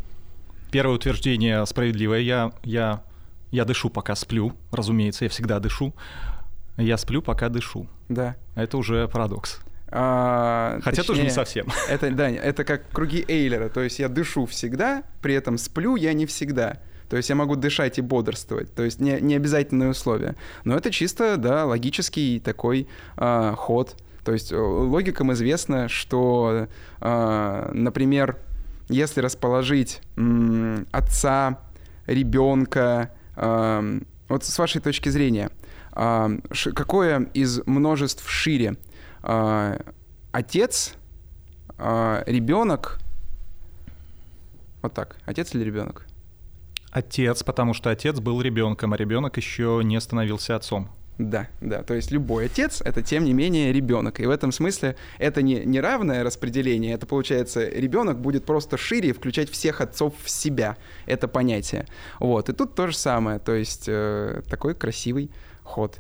[0.71, 2.19] Первое утверждение справедливое.
[2.19, 3.03] Я, я,
[3.51, 4.53] я дышу, пока сплю.
[4.71, 5.93] Разумеется, я всегда дышу.
[6.77, 7.87] Я сплю, пока дышу.
[8.09, 8.35] Да.
[8.55, 9.59] Это уже парадокс.
[9.89, 11.67] А, Хотя точнее, тоже не совсем.
[11.89, 13.69] Это, да, это как круги Эйлера.
[13.69, 16.77] То есть я дышу всегда, при этом сплю я не всегда.
[17.09, 18.73] То есть я могу дышать и бодрствовать.
[18.75, 20.35] То есть не, не обязательное условие.
[20.65, 23.95] Но это чисто, да, логический такой а, ход.
[24.27, 26.67] То есть э, логикам известно, что,
[26.99, 28.37] э, например,
[28.89, 30.01] если расположить
[30.91, 31.61] отца,
[32.07, 35.49] ребенка, э, вот с вашей точки зрения,
[35.93, 38.75] какое из множеств шире?
[40.33, 40.95] Отец,
[41.79, 42.99] ребенок,
[44.81, 46.05] вот так, отец или ребенок?
[46.91, 50.89] Отец, потому что отец был ребенком, а ребенок еще не становился отцом.
[51.17, 51.81] Да, да.
[51.81, 54.19] То есть любой отец— это, тем не менее, ребенок.
[54.19, 56.93] И в этом смысле это не неравное распределение.
[56.93, 60.77] Это, получается, ребенок будет просто шире включать всех отцов в себя.
[61.07, 61.87] Это понятие.
[62.19, 62.49] Вот.
[62.49, 63.39] И тут то же самое.
[63.39, 65.31] То есть э, такой красивый
[65.63, 65.99] ход.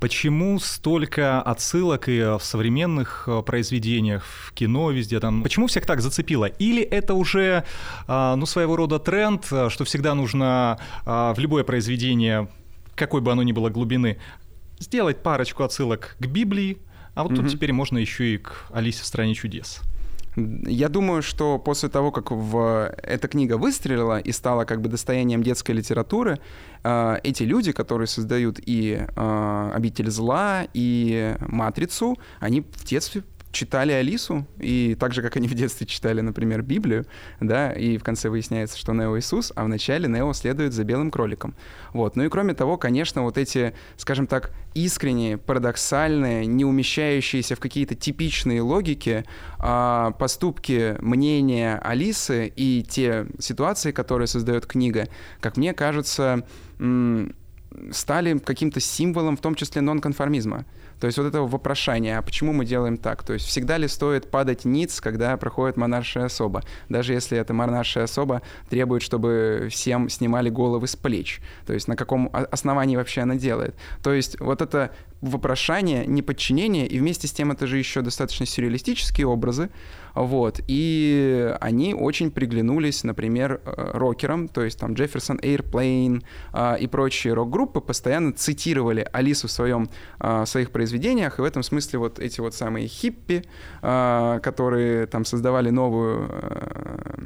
[0.00, 5.44] Почему столько отсылок и в современных э, произведениях, в кино везде там?
[5.44, 6.46] Почему всех так зацепило?
[6.46, 7.64] Или это уже,
[8.06, 12.48] а, ну, своего рода тренд, э, что всегда нужно в любое произведение,
[12.98, 14.18] какой бы оно ни было глубины,
[14.78, 16.78] сделать парочку отсылок к Библии,
[17.14, 17.42] а вот угу.
[17.42, 19.80] тут теперь можно еще и к Алисе в стране чудес.
[20.36, 22.94] Я думаю, что после того, как в...
[23.02, 26.38] эта книга выстрелила и стала как бы достоянием детской литературы,
[26.84, 33.92] э, эти люди, которые создают и э, «Обитель зла», и «Матрицу», они в детстве читали
[33.92, 37.06] Алису, и так же, как они в детстве читали, например, Библию,
[37.40, 41.10] да, и в конце выясняется, что Нео Иисус, а в начале Нео следует за белым
[41.10, 41.54] кроликом.
[41.92, 42.16] Вот.
[42.16, 47.94] Ну и кроме того, конечно, вот эти, скажем так, искренние, парадоксальные, не умещающиеся в какие-то
[47.94, 49.24] типичные логики
[49.58, 55.08] а, поступки, мнения Алисы и те ситуации, которые создает книга,
[55.40, 56.44] как мне кажется,
[57.92, 60.64] стали каким-то символом, в том числе нонконформизма.
[61.00, 63.22] То есть вот это вопрошание, а почему мы делаем так?
[63.22, 66.62] То есть всегда ли стоит падать ниц, когда проходит монаршая особа?
[66.88, 71.40] Даже если эта монаршая особа требует, чтобы всем снимали головы с плеч.
[71.66, 73.76] То есть на каком основании вообще она делает?
[74.02, 79.26] То есть вот это вопрошание, неподчинение, и вместе с тем это же еще достаточно сюрреалистические
[79.26, 79.70] образы,
[80.24, 86.86] вот, и они очень приглянулись, например, э, рокерам, то есть там Jefferson Airplane а, и
[86.86, 92.00] прочие рок-группы постоянно цитировали Алису в, своем, а, в своих произведениях, и в этом смысле
[92.00, 93.44] вот эти вот самые хиппи,
[93.82, 97.18] а, которые там создавали новую а,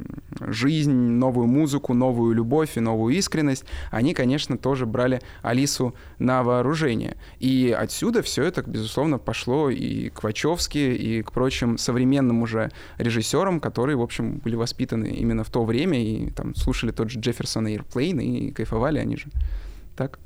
[0.51, 7.17] жизнь, новую музыку, новую любовь и новую искренность, они, конечно, тоже брали Алису на вооружение.
[7.39, 13.59] И отсюда все это, безусловно, пошло и к Вачовски, и к прочим современным уже режиссерам,
[13.59, 17.67] которые, в общем, были воспитаны именно в то время и там слушали тот же Джефферсон
[17.67, 19.27] Airplane и кайфовали они же.
[19.95, 20.19] Так?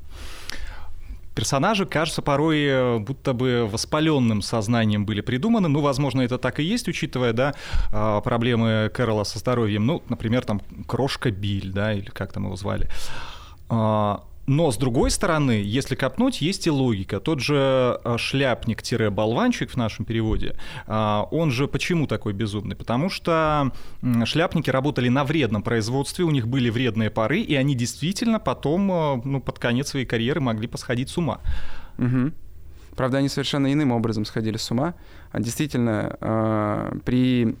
[1.34, 5.68] Персонажи, кажется, порой э, будто бы воспаленным сознанием были придуманы.
[5.68, 7.54] Ну, возможно, это так и есть, учитывая, да,
[7.92, 9.86] а, проблемы Кэрола со здоровьем.
[9.86, 12.88] Ну, например, там Крошка Биль, да, или как там его звали.
[14.48, 17.20] Но, с другой стороны, если копнуть, есть и логика.
[17.20, 20.56] Тот же э, шляпник-болванчик в нашем переводе,
[20.86, 22.74] а, он же почему такой безумный?
[22.74, 23.72] Потому что
[24.24, 29.20] шляпники работали на вредном производстве, у них были вредные пары, и они действительно потом, э,
[29.22, 31.40] ну, под конец своей карьеры могли посходить с ума.
[31.98, 32.32] Угу.
[32.96, 34.94] Правда, они совершенно иным образом сходили с ума.
[35.30, 37.54] А действительно, э, при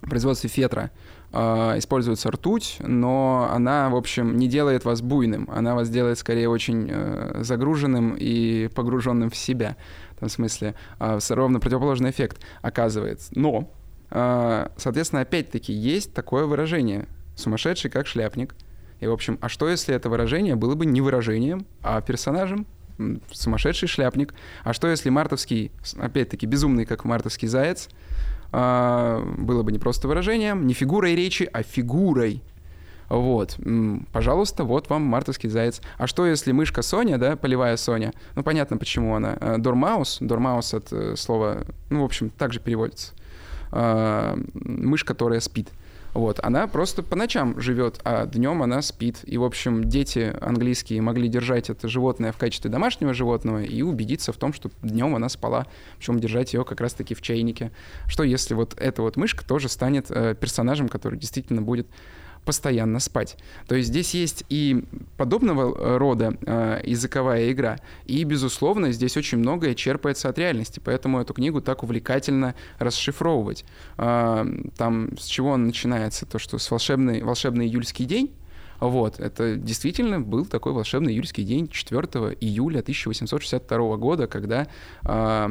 [0.00, 5.48] производстве фетра э, используется ртуть, но она, в общем, не делает вас буйным.
[5.52, 9.76] Она вас делает скорее очень э, загруженным и погруженным в себя.
[10.16, 13.32] В том смысле, э, ровно противоположный эффект оказывается.
[13.34, 13.72] Но,
[14.10, 18.54] э, соответственно, опять-таки есть такое выражение «сумасшедший как шляпник».
[19.00, 22.66] И, в общем, а что, если это выражение было бы не выражением, а персонажем?
[23.32, 24.34] Сумасшедший шляпник.
[24.62, 27.94] А что, если мартовский, опять-таки, безумный, как мартовский заяц, а,
[28.54, 32.42] было бы не просто выражением, не фигурой речи, а фигурой.
[33.08, 33.58] Вот,
[34.12, 35.80] пожалуйста, вот вам мартовский заяц.
[35.98, 38.12] А что, если мышка Соня, да, полевая Соня?
[38.34, 39.36] Ну, понятно, почему она.
[39.40, 43.12] А, дормаус, дормаус от э, слова, ну, в общем, также переводится.
[43.70, 45.68] А, мышь, которая спит.
[46.14, 49.18] Вот, она просто по ночам живет, а днем она спит.
[49.24, 54.32] И, в общем, дети английские могли держать это животное в качестве домашнего животного и убедиться
[54.32, 55.66] в том, что днем она спала.
[55.98, 57.72] Причем держать ее как раз-таки в чайнике.
[58.06, 61.88] Что если вот эта вот мышка тоже станет э, персонажем, который действительно будет
[62.44, 63.36] постоянно спать.
[63.66, 64.84] То есть здесь есть и
[65.16, 71.20] подобного э, рода э, языковая игра, и, безусловно, здесь очень многое черпается от реальности, поэтому
[71.20, 73.64] эту книгу так увлекательно расшифровывать.
[73.96, 74.44] Э,
[74.76, 76.26] там с чего он начинается?
[76.26, 78.32] То, что с волшебный, волшебный июльский день,
[78.88, 82.00] вот, это действительно был такой волшебный июльский день 4
[82.40, 84.66] июля 1862 года, когда
[85.04, 85.48] э,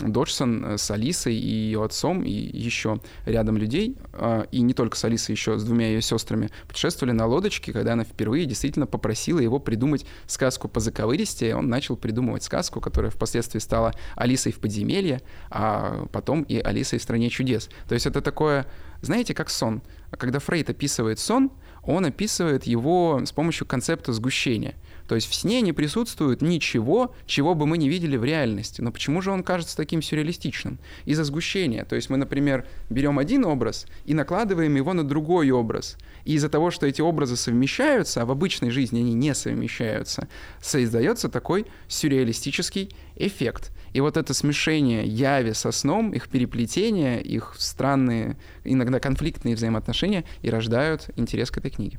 [0.00, 5.04] Доджсон с Алисой и ее отцом, и еще рядом людей, э, и не только с
[5.04, 9.58] Алисой, еще с двумя ее сестрами, путешествовали на лодочке, когда она впервые действительно попросила его
[9.58, 15.20] придумать сказку по заковыристе, он начал придумывать сказку, которая впоследствии стала Алисой в подземелье,
[15.50, 17.68] а потом и Алисой в стране чудес.
[17.88, 18.66] То есть это такое,
[19.00, 19.82] знаете, как сон.
[20.18, 21.50] Когда Фрейд описывает сон,
[21.84, 24.74] он описывает его с помощью концепта сгущения.
[25.08, 28.80] То есть в сне не присутствует ничего, чего бы мы не видели в реальности.
[28.80, 30.78] Но почему же он кажется таким сюрреалистичным?
[31.04, 31.84] Из-за сгущения.
[31.84, 35.98] То есть мы, например, берем один образ и накладываем его на другой образ.
[36.24, 40.28] И из-за того, что эти образы совмещаются, а в обычной жизни они не совмещаются,
[40.60, 43.72] создается такой сюрреалистический эффект.
[43.92, 50.50] И вот это смешение яви со сном, их переплетение, их странные, иногда конфликтные взаимоотношения и
[50.50, 51.98] рождают интерес к этой книге.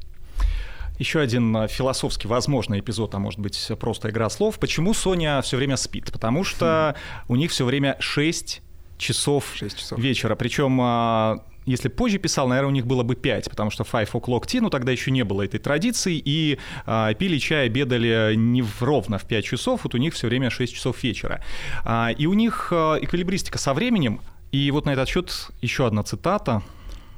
[1.00, 4.60] Еще один а, философски возможный эпизод, а может быть просто игра слов.
[4.60, 6.12] Почему Соня все время спит?
[6.12, 6.96] Потому что
[7.28, 8.62] у них все время 6
[8.98, 10.00] часов, 6 часов.
[10.00, 10.36] вечера.
[10.36, 14.46] Причем а, если позже писал, наверное, у них было бы 5, потому что five o'clock
[14.46, 18.82] tea, ну тогда еще не было этой традиции, и а, пили чай, обедали не в,
[18.82, 21.44] ровно в 5 часов, вот у них все время 6 часов вечера.
[21.84, 24.22] А, и у них а, эквилибристика со временем,
[24.52, 26.62] и вот на этот счет еще одна цитата,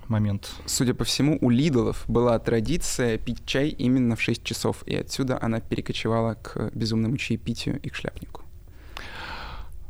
[0.08, 0.52] момент.
[0.66, 5.40] Судя по всему, у Лидолов была традиция пить чай именно в 6 часов, и отсюда
[5.42, 8.45] она перекочевала к безумному чаепитию и к шляпнику.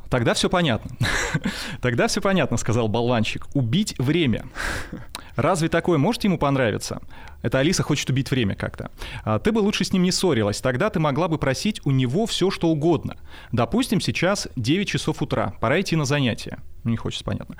[0.09, 0.91] Тогда все понятно.
[1.81, 3.47] Тогда все понятно, сказал болванчик.
[3.53, 4.45] Убить время.
[5.35, 7.01] Разве такое может ему понравиться?
[7.41, 8.89] Это Алиса хочет убить время как-то.
[9.23, 12.25] А ты бы лучше с ним не ссорилась, тогда ты могла бы просить у него
[12.25, 13.17] все, что угодно.
[13.51, 16.59] Допустим, сейчас 9 часов утра, пора идти на занятия.
[16.83, 17.57] Не хочется, понятно.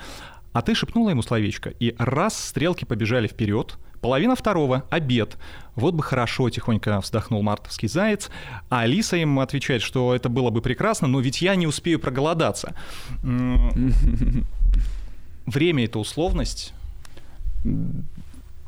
[0.56, 5.36] А ты шепнула ему словечко, и раз стрелки побежали вперед, половина второго, обед.
[5.76, 8.30] Вот бы хорошо, тихонько вздохнул мартовский заяц.
[8.70, 12.74] А Алиса им отвечает, что это было бы прекрасно, но ведь я не успею проголодаться.
[15.46, 16.74] Время— это условность?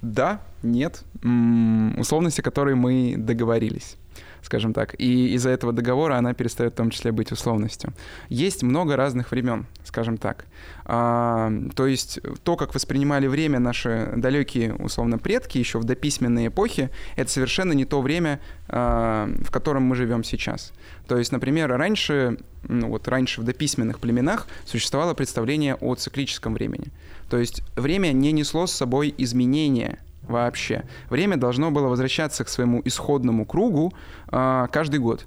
[0.01, 1.05] Да, нет.
[1.23, 3.95] Условности, которые мы договорились
[4.41, 4.95] скажем так.
[4.99, 7.93] И из-за этого договора она перестает в том числе быть условностью.
[8.29, 10.45] Есть много разных времен, скажем так.
[10.85, 16.89] А, то есть то, как воспринимали время наши далекие, условно, предки еще в дописьменной эпохе,
[17.15, 20.73] это совершенно не то время, а, в котором мы живем сейчас.
[21.07, 26.87] То есть, например, раньше, ну вот раньше в дописьменных племенах существовало представление о циклическом времени.
[27.29, 30.83] То есть время не несло с собой изменения вообще.
[31.09, 33.93] Время должно было возвращаться к своему исходному кругу
[34.31, 35.25] э, каждый год.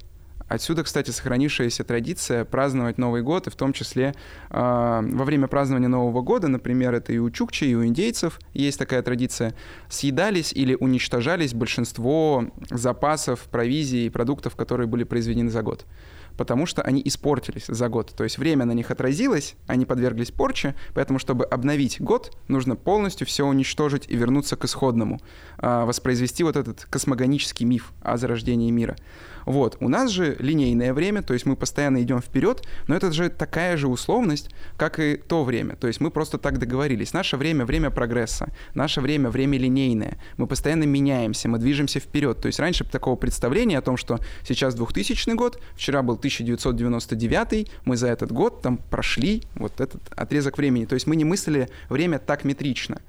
[0.50, 4.14] Отсюда, кстати, сохранившаяся традиция праздновать Новый год, и в том числе
[4.50, 8.76] э, во время празднования Нового года, например, это и у чукчи, и у индейцев есть
[8.76, 9.54] такая традиция,
[9.88, 15.86] съедались или уничтожались большинство запасов провизии и продуктов, которые были произведены за год
[16.36, 18.12] потому что они испортились за год.
[18.16, 23.26] То есть время на них отразилось, они подверглись порче, поэтому, чтобы обновить год, нужно полностью
[23.26, 25.20] все уничтожить и вернуться к исходному,
[25.58, 28.96] а, воспроизвести вот этот космогонический миф о зарождении мира.
[29.46, 29.76] Вот.
[29.80, 33.76] У нас же линейное время, то есть мы постоянно идем вперед, но это же такая
[33.76, 35.76] же условность, как и то время.
[35.76, 37.12] То есть мы просто так договорились.
[37.12, 38.48] Наше время— время прогресса.
[38.74, 40.18] Наше время— время линейное.
[40.36, 42.40] Мы постоянно меняемся, мы движемся вперед.
[42.40, 47.96] То есть раньше такого представления о том, что сейчас 2000 год, вчера был 1999, мы
[47.96, 50.84] за этот год там прошли вот этот отрезок времени.
[50.84, 53.00] То есть мы не мыслили время так метрично.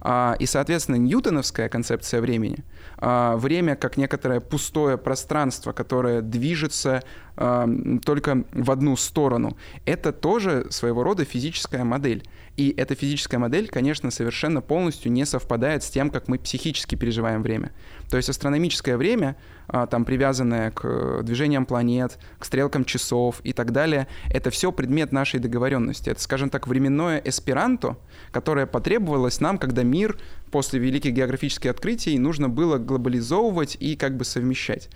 [0.00, 2.64] А, и, соответственно, ньютоновская концепция времени,
[2.98, 7.02] а, время как некоторое пустое пространство, которое движется
[7.36, 7.68] а,
[8.04, 12.22] только в одну сторону, это тоже своего рода физическая модель.
[12.58, 17.40] И эта физическая модель, конечно, совершенно полностью не совпадает с тем, как мы психически переживаем
[17.40, 17.70] время.
[18.10, 19.36] То есть астрономическое время,
[19.68, 24.72] а, там привязанное к э, движениям планет, к стрелкам часов и так далее, это все
[24.72, 26.10] предмет нашей договоренности.
[26.10, 27.96] Это, скажем так, временное эсперанто,
[28.32, 30.18] которое потребовалось нам, когда мир
[30.50, 34.90] после великих географических открытий нужно было глобализовывать и как бы совмещать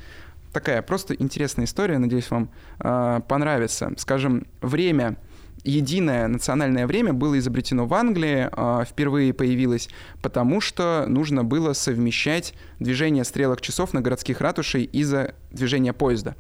[0.53, 3.93] такая просто интересная история, надеюсь, вам э, понравится.
[3.97, 5.17] Скажем, время
[5.65, 9.89] единое национальное время было изобретено в Англии, а, впервые появилось,
[10.21, 16.35] потому что нужно было совмещать движение стрелок часов на городских ратушей из-за движения поезда.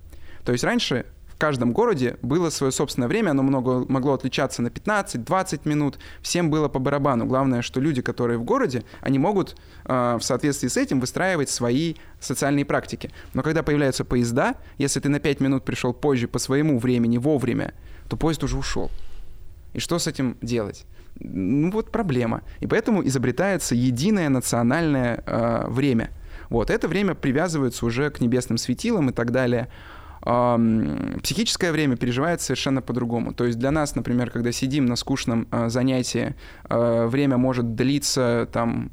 [0.44, 4.68] То есть раньше в каждом городе было свое собственное время, оно много, могло отличаться на
[4.68, 7.26] 15-20 минут, всем было по барабану.
[7.26, 11.94] Главное, что люди, которые в городе, они могут э, в соответствии с этим выстраивать свои
[12.20, 13.10] социальные практики.
[13.34, 17.74] Но когда появляются поезда, если ты на 5 минут пришел позже по своему времени, вовремя,
[18.08, 18.90] то поезд уже ушел.
[19.72, 20.86] И что с этим делать?
[21.20, 22.42] Ну вот проблема.
[22.60, 26.10] И поэтому изобретается единое национальное э, время.
[26.48, 29.68] Вот это время привязывается уже к небесным светилам и так далее.
[30.24, 30.56] Э,
[31.22, 33.32] психическое время переживается совершенно по-другому.
[33.32, 36.34] То есть для нас, например, когда сидим на скучном э, занятии,
[36.68, 38.90] э, время может длиться там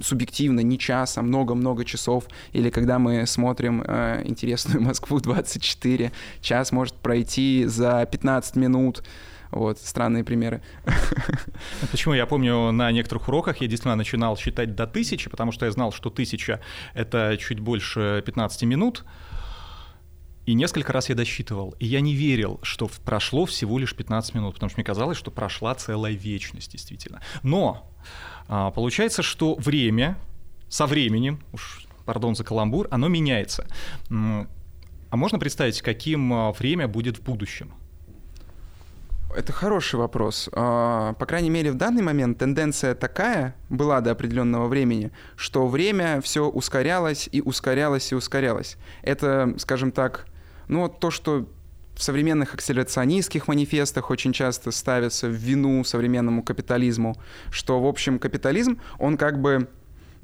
[0.00, 6.94] субъективно, не час, а много-много часов, или когда мы смотрим э, интересную Москву-24, час может
[6.94, 9.04] пройти за 15 минут,
[9.54, 10.62] вот, странные примеры.
[11.90, 12.14] Почему?
[12.14, 15.92] Я помню, на некоторых уроках я действительно начинал считать до тысячи, потому что я знал,
[15.92, 16.60] что тысяча—
[16.94, 19.04] это чуть больше 15 минут,
[20.46, 24.54] и несколько раз я досчитывал, и я не верил, что прошло всего лишь 15 минут,
[24.54, 27.22] потому что мне казалось, что прошла целая вечность, действительно.
[27.42, 27.90] Но
[28.46, 30.18] а, получается, что время
[30.68, 33.66] со временем, уж пардон за каламбур, оно меняется.
[34.10, 37.72] А можно представить, каким а, время будет в будущем?
[39.36, 40.48] Это хороший вопрос.
[40.52, 46.20] А, по крайней мере, в данный момент тенденция такая была до определенного времени, что время
[46.20, 48.76] все ускорялось и ускорялось и ускорялось.
[49.02, 50.26] Это, скажем так,
[50.68, 51.48] ну, то, что
[51.94, 57.16] в современных акселерационистских манифестах очень часто ставится в вину современному капитализму,
[57.50, 59.68] что, в общем, капитализм, он как бы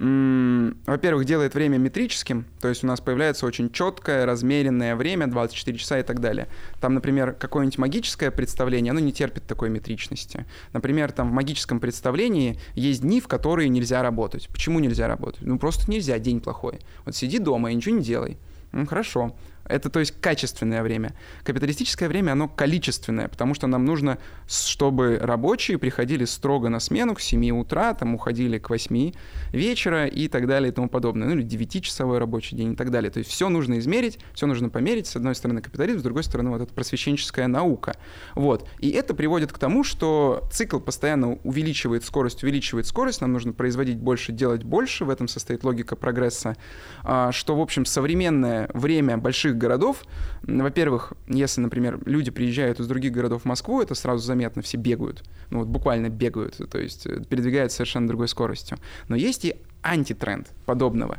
[0.00, 5.98] во-первых, делает время метрическим, то есть у нас появляется очень четкое, размеренное время, 24 часа
[5.98, 6.48] и так далее.
[6.80, 10.46] Там, например, какое-нибудь магическое представление, оно не терпит такой метричности.
[10.72, 14.48] Например, там в магическом представлении есть дни, в которые нельзя работать.
[14.48, 15.42] Почему нельзя работать?
[15.42, 16.78] Ну, просто нельзя, день плохой.
[17.04, 18.38] Вот сиди дома и ничего не делай.
[18.72, 19.36] Ну, хорошо.
[19.70, 21.14] Это, то есть, качественное время.
[21.44, 24.18] Капиталистическое время, оно количественное, потому что нам нужно,
[24.48, 29.12] чтобы рабочие приходили строго на смену к 7 утра, там уходили к 8
[29.52, 31.28] вечера и так далее и тому подобное.
[31.28, 33.10] Ну или 9-часовой рабочий день и так далее.
[33.10, 35.06] То есть все нужно измерить, все нужно померить.
[35.06, 37.96] С одной стороны капитализм, с другой стороны вот эта просвещенческая наука.
[38.34, 38.68] Вот.
[38.78, 43.98] И это приводит к тому, что цикл постоянно увеличивает скорость, увеличивает скорость, нам нужно производить
[43.98, 46.56] больше, делать больше, в этом состоит логика прогресса,
[47.02, 50.02] а, что, в общем, современное время больших городов,
[50.42, 55.22] во-первых, если, например, люди приезжают из других городов в Москву, это сразу заметно, все бегают,
[55.50, 58.78] ну вот буквально бегают, то есть э, передвигаются совершенно другой скоростью.
[59.08, 61.18] Но есть и антитренд подобного.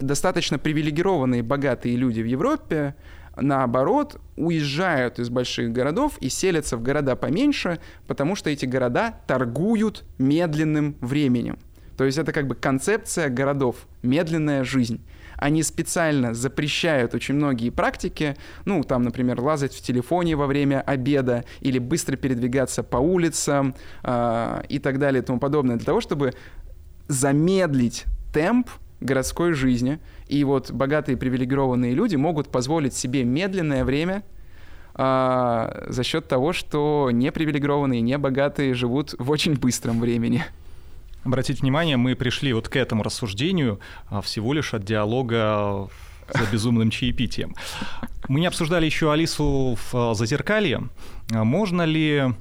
[0.00, 2.94] Достаточно привилегированные, богатые люди в Европе,
[3.36, 10.04] наоборот, уезжают из больших городов и селятся в города поменьше, потому что эти города торгуют
[10.18, 11.58] медленным временем.
[11.96, 15.00] То есть это как бы концепция городов, медленная жизнь
[15.36, 21.44] они специально запрещают очень многие практики, ну, там, например, лазать в телефоне во время обеда
[21.60, 26.32] или быстро передвигаться по улицам э, и так далее и тому подобное, для того, чтобы
[27.08, 28.68] замедлить темп
[29.00, 30.00] городской жизни.
[30.28, 34.24] И вот богатые привилегированные люди могут позволить себе медленное время
[34.94, 40.44] а, за счет того, что непривилегированные, небогатые живут в очень быстром времени.
[41.24, 45.88] Обратите внимание, мы пришли вот к этому рассуждению а, всего лишь от диалога
[46.28, 47.54] за безумным чаепитием.
[48.28, 50.88] Мы не обсуждали еще Алису в а, «Зазеркалье».
[51.32, 52.34] А можно ли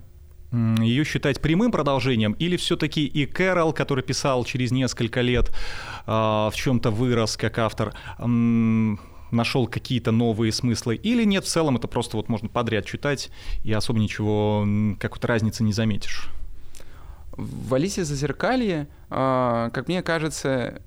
[0.51, 5.51] ее считать прямым продолжением, или все-таки и Кэрол, который писал через несколько лет,
[6.05, 12.17] в чем-то вырос как автор, нашел какие-то новые смыслы, или нет, в целом это просто
[12.17, 13.31] вот можно подряд читать,
[13.63, 14.63] и особо ничего,
[14.99, 16.29] какой-то разницы не заметишь?
[17.35, 20.81] В Алисе Зазеркалье, а, как мне кажется,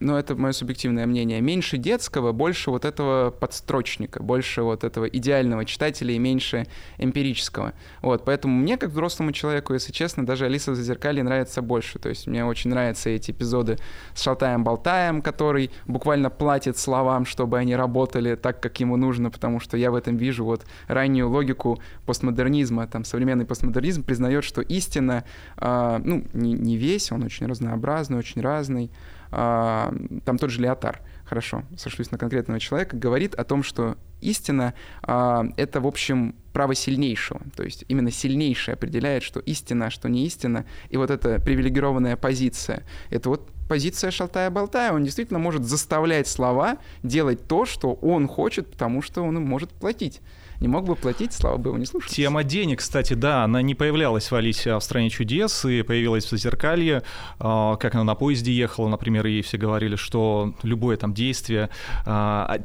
[0.00, 5.64] но это мое субъективное мнение, меньше детского, больше вот этого подстрочника, больше вот этого идеального
[5.64, 6.66] читателя и меньше
[6.98, 7.72] эмпирического.
[8.02, 11.98] Вот, поэтому мне, как взрослому человеку, если честно, даже Алиса в Зазеркалье нравится больше.
[11.98, 13.78] То есть мне очень нравятся эти эпизоды
[14.14, 19.76] с Шалтаем-Болтаем, который буквально платит словам, чтобы они работали так, как ему нужно, потому что
[19.76, 22.86] я в этом вижу вот раннюю логику постмодернизма.
[22.86, 25.24] Там современный постмодернизм признает, что истина,
[25.56, 28.90] э, ну, не, не весь, он очень разнообразный, очень разный,
[29.30, 35.44] там тот же Леотар, хорошо, сошлюсь на конкретного человека, говорит о том, что истина а,—
[35.56, 37.40] это, в общем, право сильнейшего.
[37.54, 40.64] То есть именно сильнейший определяет, что истина, а что не истина.
[40.88, 44.92] И вот эта привилегированная позиция— это вот позиция шалтая-болтая.
[44.92, 49.70] Он действительно может заставлять слова делать то, что он хочет, потому что он им может
[49.70, 50.20] платить
[50.60, 52.10] не мог бы платить, слава богу, не слушать.
[52.10, 56.24] Тема денег, кстати, да, она не появлялась в Алисе а в «Стране чудес» и появилась
[56.24, 57.02] в «Зазеркалье»,
[57.38, 61.70] а, как она на поезде ехала, например, и все говорили, что любое там действие,
[62.04, 62.58] а,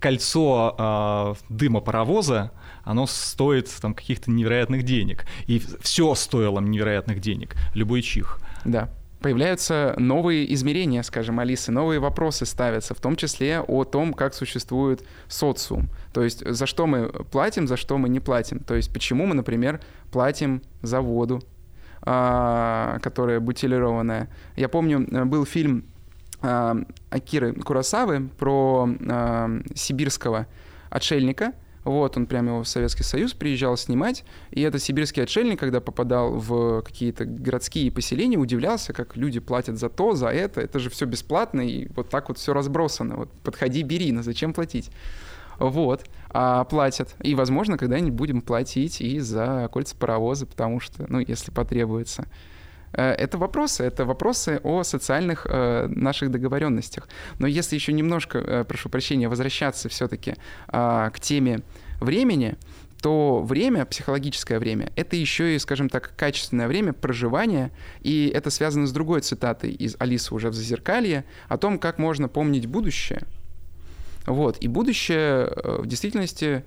[0.00, 2.50] кольцо дыма паровоза,
[2.82, 5.24] оно стоит там каких-то невероятных денег.
[5.46, 8.38] И все стоило невероятных денег, любой чих.
[8.66, 8.90] Да
[9.24, 15.02] появляются новые измерения, скажем, Алисы, новые вопросы ставятся, в том числе о том, как существует
[15.28, 15.88] социум.
[16.14, 18.60] То есть за что мы платим, за что мы не платим.
[18.60, 19.80] То есть почему мы, например,
[20.12, 21.42] платим за воду,
[22.02, 24.28] а, которая бутилированная.
[24.54, 25.84] Я помню, э, был фильм
[26.40, 26.76] а,
[27.10, 30.46] Акиры Курасавы про а, сибирского
[30.88, 31.52] отшельника,
[31.84, 36.38] вот, он прямо его в Советский Союз приезжал снимать, и этот сибирский отшельник, когда попадал
[36.38, 41.04] в какие-то городские поселения, удивлялся, как люди платят за то, за это, это же все
[41.04, 43.16] бесплатно, и вот так вот все разбросано.
[43.16, 44.90] Вот подходи, бери, но зачем платить?
[45.58, 47.14] Вот, а платят.
[47.22, 52.26] И, возможно, когда-нибудь будем платить и за кольца паровоза, потому что, ну, если потребуется.
[52.92, 57.08] Э, это вопросы, это вопросы о социальных э, наших договоренностях.
[57.38, 60.34] Но если еще немножко, э, прошу прощения, возвращаться все-таки э,
[60.68, 61.60] а, к теме
[62.00, 62.56] времени,
[63.04, 68.86] то время, психологическое время, это еще и, скажем так, качественное время проживания, и это связано
[68.86, 73.24] с другой цитатой из Алисы уже в «Зазеркалье» о том, как можно помнить будущее.
[74.26, 76.64] Вот, и будущее э, в действительности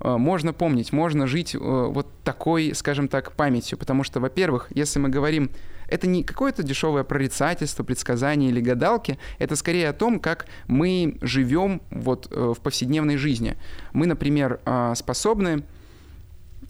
[0.00, 3.78] э, можно помнить, можно жить э, вот такой, скажем так, памятью.
[3.78, 5.50] Потому что, во-первых, если мы говорим
[5.88, 11.82] это не какое-то дешевое прорицательство, предсказание или гадалки, это скорее о том, как мы живем
[11.90, 13.56] вот в повседневной жизни.
[13.92, 14.60] Мы, например,
[14.94, 15.64] способны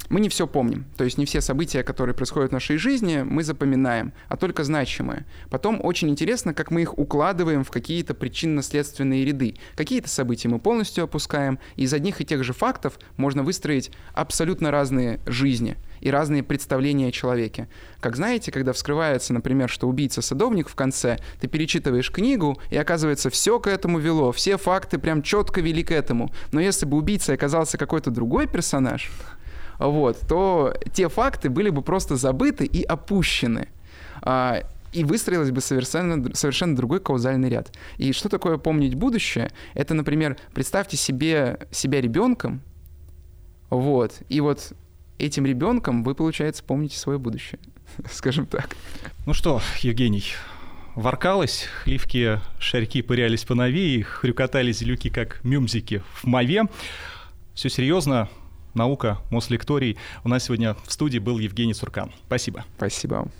[0.08, 0.86] мы не все помним.
[0.96, 5.26] То есть не все события, которые происходят в нашей жизни, мы запоминаем, а только значимые.
[5.50, 9.56] Потом очень интересно, как мы их укладываем в какие-то причинно-следственные ряды.
[9.76, 14.70] Какие-то события мы полностью опускаем, и из одних и тех же фактов можно выстроить абсолютно
[14.70, 17.68] разные жизни и разные представления о человеке.
[18.00, 23.60] Как знаете, когда вскрывается, например, что убийца-садовник в конце, ты перечитываешь книгу, и оказывается, все
[23.60, 26.32] к этому вело, все факты прям четко вели к этому.
[26.52, 29.10] Но если бы убийцей оказался какой-то другой персонаж,
[29.88, 33.68] вот, то те факты были бы просто забыты и опущены.
[34.22, 34.62] А,
[34.92, 37.72] и выстроилось бы совершенно, совершенно другой каузальный ряд.
[37.96, 39.50] И что такое помнить будущее?
[39.74, 42.60] Это, например, представьте себе себя ребенком,
[43.70, 44.72] вот, и вот
[45.18, 47.60] этим ребенком вы, получается, помните свое будущее,
[48.10, 48.76] скажем так.
[49.26, 50.24] Ну что, Евгений,
[50.96, 56.64] воркалось, хливки, шарьки пырялись по нове, и хрюкотали зелюки, как мюмзики в мове.
[57.54, 58.28] Все серьезно,
[58.74, 59.96] наука, Мослекторий.
[60.24, 62.12] У нас сегодня в студии был Евгений Суркан.
[62.26, 62.64] Спасибо.
[62.76, 63.39] Спасибо вам.